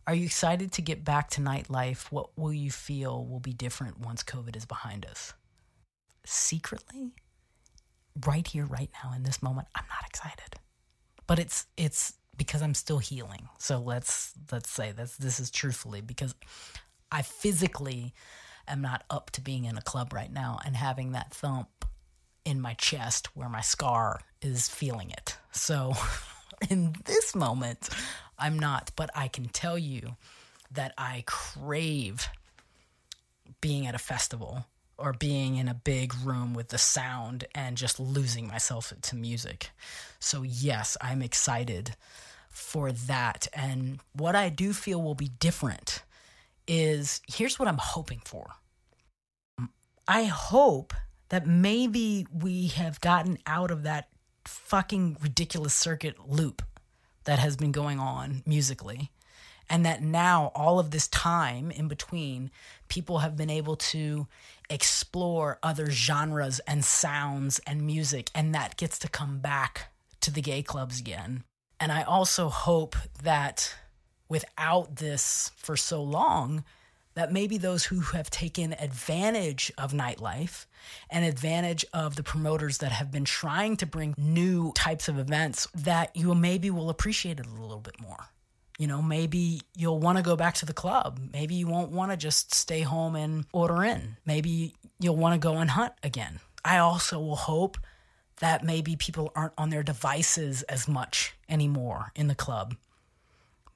[0.09, 2.11] Are you excited to get back to nightlife?
[2.11, 5.35] What will you feel will be different once COVID is behind us?
[6.25, 7.11] Secretly,
[8.25, 10.55] right here, right now, in this moment, I'm not excited.
[11.27, 13.49] But it's it's because I'm still healing.
[13.59, 16.33] So let's let's say that this is truthfully because
[17.11, 18.15] I physically
[18.67, 21.85] am not up to being in a club right now and having that thump
[22.45, 25.37] in my chest where my scar is feeling it.
[25.51, 25.93] So
[26.71, 27.89] in this moment,
[28.39, 30.15] I'm not, but I can tell you
[30.71, 32.29] that I crave
[33.61, 34.65] being at a festival
[34.97, 39.71] or being in a big room with the sound and just losing myself to music.
[40.19, 41.95] So, yes, I'm excited
[42.49, 43.47] for that.
[43.53, 46.03] And what I do feel will be different
[46.67, 48.51] is here's what I'm hoping for.
[50.07, 50.93] I hope
[51.29, 54.09] that maybe we have gotten out of that
[54.45, 56.61] fucking ridiculous circuit loop
[57.25, 59.11] that has been going on musically.
[59.69, 62.49] And that now, all of this time in between,
[62.87, 64.27] people have been able to
[64.67, 69.91] explore other genres and sounds and music, and that gets to come back
[70.21, 71.43] to the gay clubs again.
[71.79, 73.75] And I also hope that
[74.27, 76.63] without this for so long,
[77.19, 80.67] that maybe those who have taken advantage of nightlife
[81.09, 85.67] and advantage of the promoters that have been trying to bring new types of events
[85.75, 88.29] that you maybe will appreciate it a little bit more.
[88.77, 91.19] You know, maybe you'll want to go back to the club.
[91.33, 94.15] Maybe you won't want to just stay home and order in.
[94.25, 96.39] Maybe you'll want to go and hunt again.
[96.63, 97.77] I also will hope
[98.39, 102.77] that maybe people aren't on their devices as much anymore in the club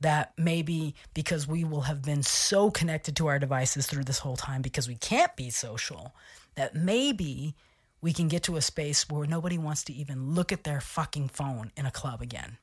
[0.03, 4.37] that maybe because we will have been so connected to our devices through this whole
[4.37, 6.15] time because we can't be social,
[6.55, 7.55] that maybe
[8.01, 11.29] we can get to a space where nobody wants to even look at their fucking
[11.29, 12.57] phone in a club again.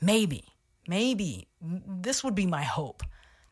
[0.00, 0.44] Maybe,
[0.86, 3.02] maybe this would be my hope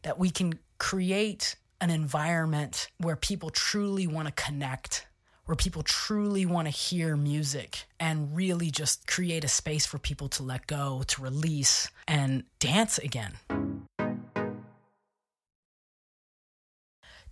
[0.02, 5.06] that we can create an environment where people truly want to connect
[5.46, 10.28] where people truly want to hear music and really just create a space for people
[10.28, 13.34] to let go, to release, and dance again.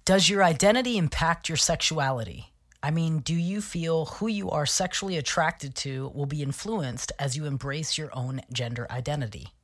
[0.04, 2.52] Does your identity impact your sexuality?
[2.82, 7.36] I mean, do you feel who you are sexually attracted to will be influenced as
[7.36, 9.54] you embrace your own gender identity?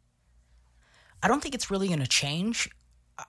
[1.20, 2.70] I don't think it's really going to change.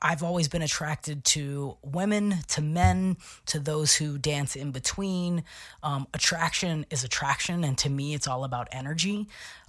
[0.02, 3.18] I've always been attracted to women, to men,
[3.48, 5.44] to those who dance in between.
[5.84, 9.28] Um, attraction is attraction, and to me, it's all about energy.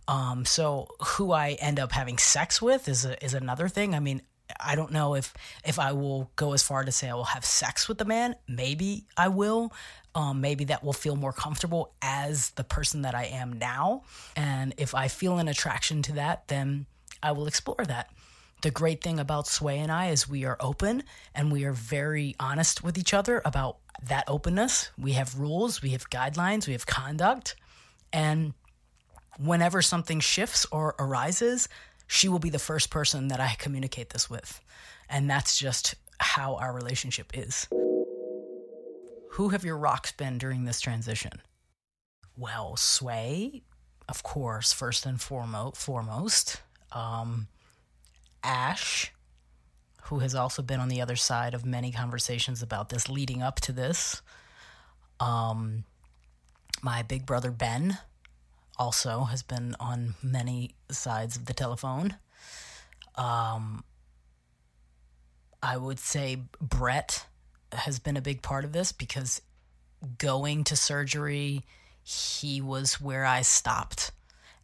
[0.08, 3.94] Um, so, who I end up having sex with is a, is another thing.
[3.94, 4.22] I mean,
[4.58, 5.32] I don't know if
[5.64, 8.34] if I will go as far to say I will have sex with the man.
[8.48, 9.72] Maybe I will.
[10.12, 14.02] Um, maybe that will feel more comfortable as the person that I am now.
[14.34, 16.86] And if I feel an attraction to that, then
[17.22, 18.10] I will explore that
[18.62, 21.02] the great thing about Sway and I is we are open
[21.34, 24.90] and we are very honest with each other about that openness.
[24.98, 27.56] We have rules, we have guidelines, we have conduct.
[28.12, 28.54] And
[29.38, 31.68] whenever something shifts or arises,
[32.06, 34.60] she will be the first person that I communicate this with.
[35.08, 37.68] And that's just how our relationship is.
[39.32, 41.40] Who have your rocks been during this transition?
[42.36, 43.62] Well, Sway,
[44.08, 45.76] of course, first and foremost.
[45.76, 46.62] foremost.
[46.92, 47.46] Um,
[48.42, 49.12] Ash,
[50.04, 53.60] who has also been on the other side of many conversations about this leading up
[53.60, 54.22] to this.
[55.18, 55.84] Um,
[56.82, 57.98] my big brother Ben
[58.78, 62.16] also has been on many sides of the telephone.
[63.16, 63.84] Um,
[65.62, 67.26] I would say Brett
[67.72, 69.42] has been a big part of this because
[70.18, 71.64] going to surgery,
[72.02, 74.12] he was where I stopped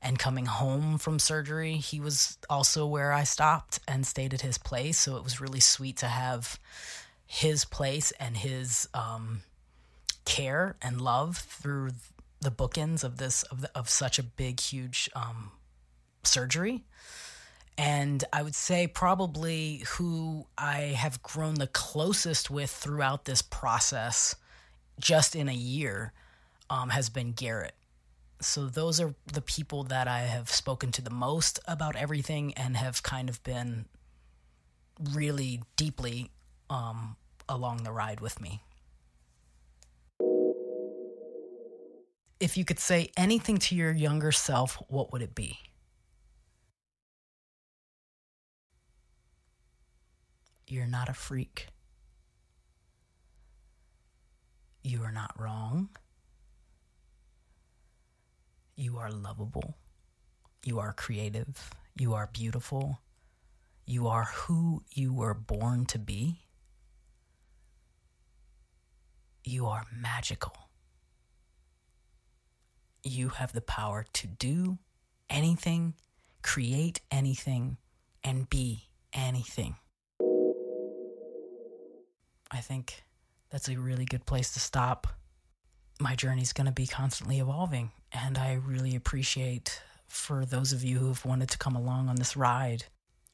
[0.02, 4.58] and coming home from surgery, he was also where I stopped and stayed at his
[4.58, 4.98] place.
[4.98, 6.58] So it was really sweet to have
[7.26, 9.42] his place and his um,
[10.24, 11.90] care and love through
[12.40, 15.50] the bookends of this of the, of such a big, huge um,
[16.22, 16.84] surgery.
[17.78, 24.34] And I would say probably who I have grown the closest with throughout this process
[24.98, 26.12] just in a year
[26.70, 27.74] um, has been Garrett.
[28.40, 32.76] So those are the people that I have spoken to the most about everything and
[32.76, 33.86] have kind of been
[35.12, 36.30] really deeply
[36.68, 37.16] um,
[37.48, 38.62] along the ride with me.
[42.38, 45.58] If you could say anything to your younger self, what would it be?
[50.68, 51.68] You're not a freak.
[54.82, 55.88] You are not wrong.
[58.76, 59.78] You are lovable.
[60.62, 61.70] You are creative.
[61.96, 63.00] You are beautiful.
[63.86, 66.40] You are who you were born to be.
[69.44, 70.54] You are magical.
[73.02, 74.78] You have the power to do
[75.30, 75.94] anything,
[76.42, 77.78] create anything,
[78.22, 79.76] and be anything.
[82.50, 83.04] I think
[83.50, 85.06] that's a really good place to stop.
[85.98, 90.98] My journey's going to be constantly evolving, and I really appreciate for those of you
[90.98, 92.84] who have wanted to come along on this ride.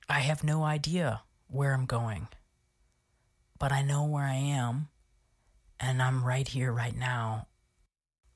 [0.09, 2.29] I have no idea where I'm going,
[3.59, 4.89] but I know where I am,
[5.81, 7.49] and I'm right here, right now.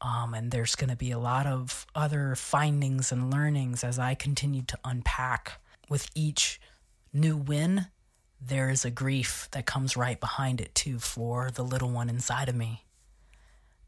[0.00, 4.14] Um, and there's going to be a lot of other findings and learnings as I
[4.14, 6.60] continue to unpack with each
[7.12, 7.86] new win.
[8.40, 12.48] There is a grief that comes right behind it, too, for the little one inside
[12.48, 12.85] of me.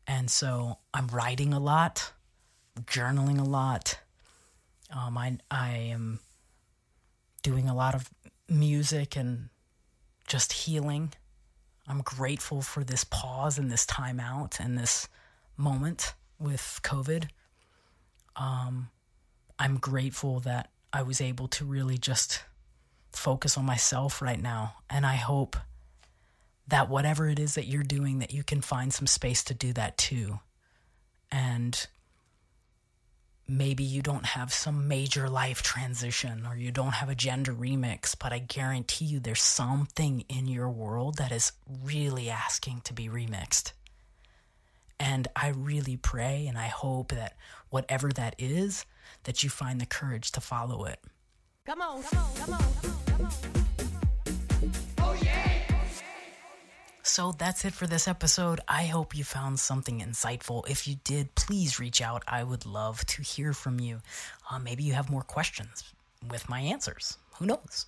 [0.08, 2.12] And so I'm writing a lot,
[2.84, 3.98] journaling a lot.
[4.90, 6.20] Um, I, I am
[7.42, 8.08] doing a lot of
[8.48, 9.50] music and
[10.26, 11.12] just healing.
[11.86, 15.08] I'm grateful for this pause and this time out and this
[15.58, 17.28] moment with COVID.
[18.34, 18.88] Um,
[19.58, 22.44] I'm grateful that I was able to really just
[23.12, 24.76] focus on myself right now.
[24.88, 25.56] And I hope
[26.68, 29.72] that whatever it is that you're doing, that you can find some space to do
[29.72, 30.38] that too.
[31.30, 31.86] And
[33.48, 38.14] maybe you don't have some major life transition or you don't have a gender remix,
[38.18, 43.08] but I guarantee you there's something in your world that is really asking to be
[43.08, 43.72] remixed.
[45.00, 47.36] And I really pray and I hope that
[47.70, 48.84] whatever that is,
[49.24, 51.00] that you find the courage to follow it.
[51.64, 53.87] Come on, come on, come on, come on, come on.
[57.08, 58.60] So that's it for this episode.
[58.68, 60.68] I hope you found something insightful.
[60.68, 62.22] If you did, please reach out.
[62.28, 64.02] I would love to hear from you.
[64.50, 65.84] Uh, maybe you have more questions
[66.30, 67.16] with my answers.
[67.38, 67.86] Who knows?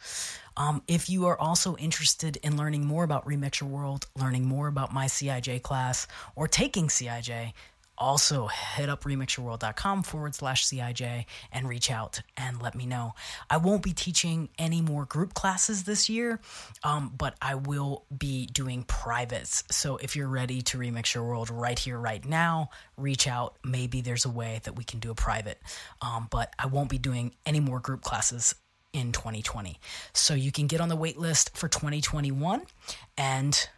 [0.57, 4.69] Um, if you are also interested in learning more about Remix Your World, learning more
[4.69, 7.53] about my CIJ class, or taking CIJ,
[8.01, 13.13] also hit up remixyourworld.com forward slash CIJ and reach out and let me know.
[13.49, 16.41] I won't be teaching any more group classes this year,
[16.83, 19.63] um, but I will be doing privates.
[19.71, 23.57] So if you're ready to remix your world right here, right now, reach out.
[23.65, 25.61] Maybe there's a way that we can do a private,
[26.01, 28.55] um, but I won't be doing any more group classes
[28.93, 29.79] in 2020.
[30.13, 32.63] So you can get on the wait list for 2021
[33.17, 33.69] and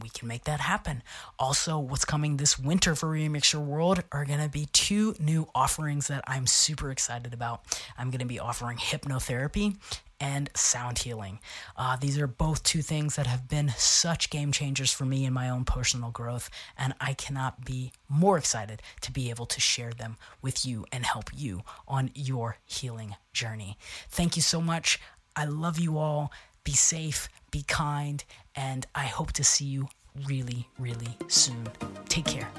[0.00, 1.02] we can make that happen.
[1.38, 5.48] Also, what's coming this winter for Remix Your World are going to be two new
[5.54, 7.62] offerings that I'm super excited about.
[7.96, 9.76] I'm going to be offering hypnotherapy
[10.20, 11.38] and sound healing.
[11.76, 15.32] Uh, these are both two things that have been such game changers for me in
[15.32, 19.92] my own personal growth, and I cannot be more excited to be able to share
[19.92, 23.78] them with you and help you on your healing journey.
[24.08, 25.00] Thank you so much.
[25.36, 26.32] I love you all.
[26.68, 28.22] Be safe, be kind,
[28.54, 29.88] and I hope to see you
[30.26, 31.66] really, really soon.
[32.10, 32.50] Take care.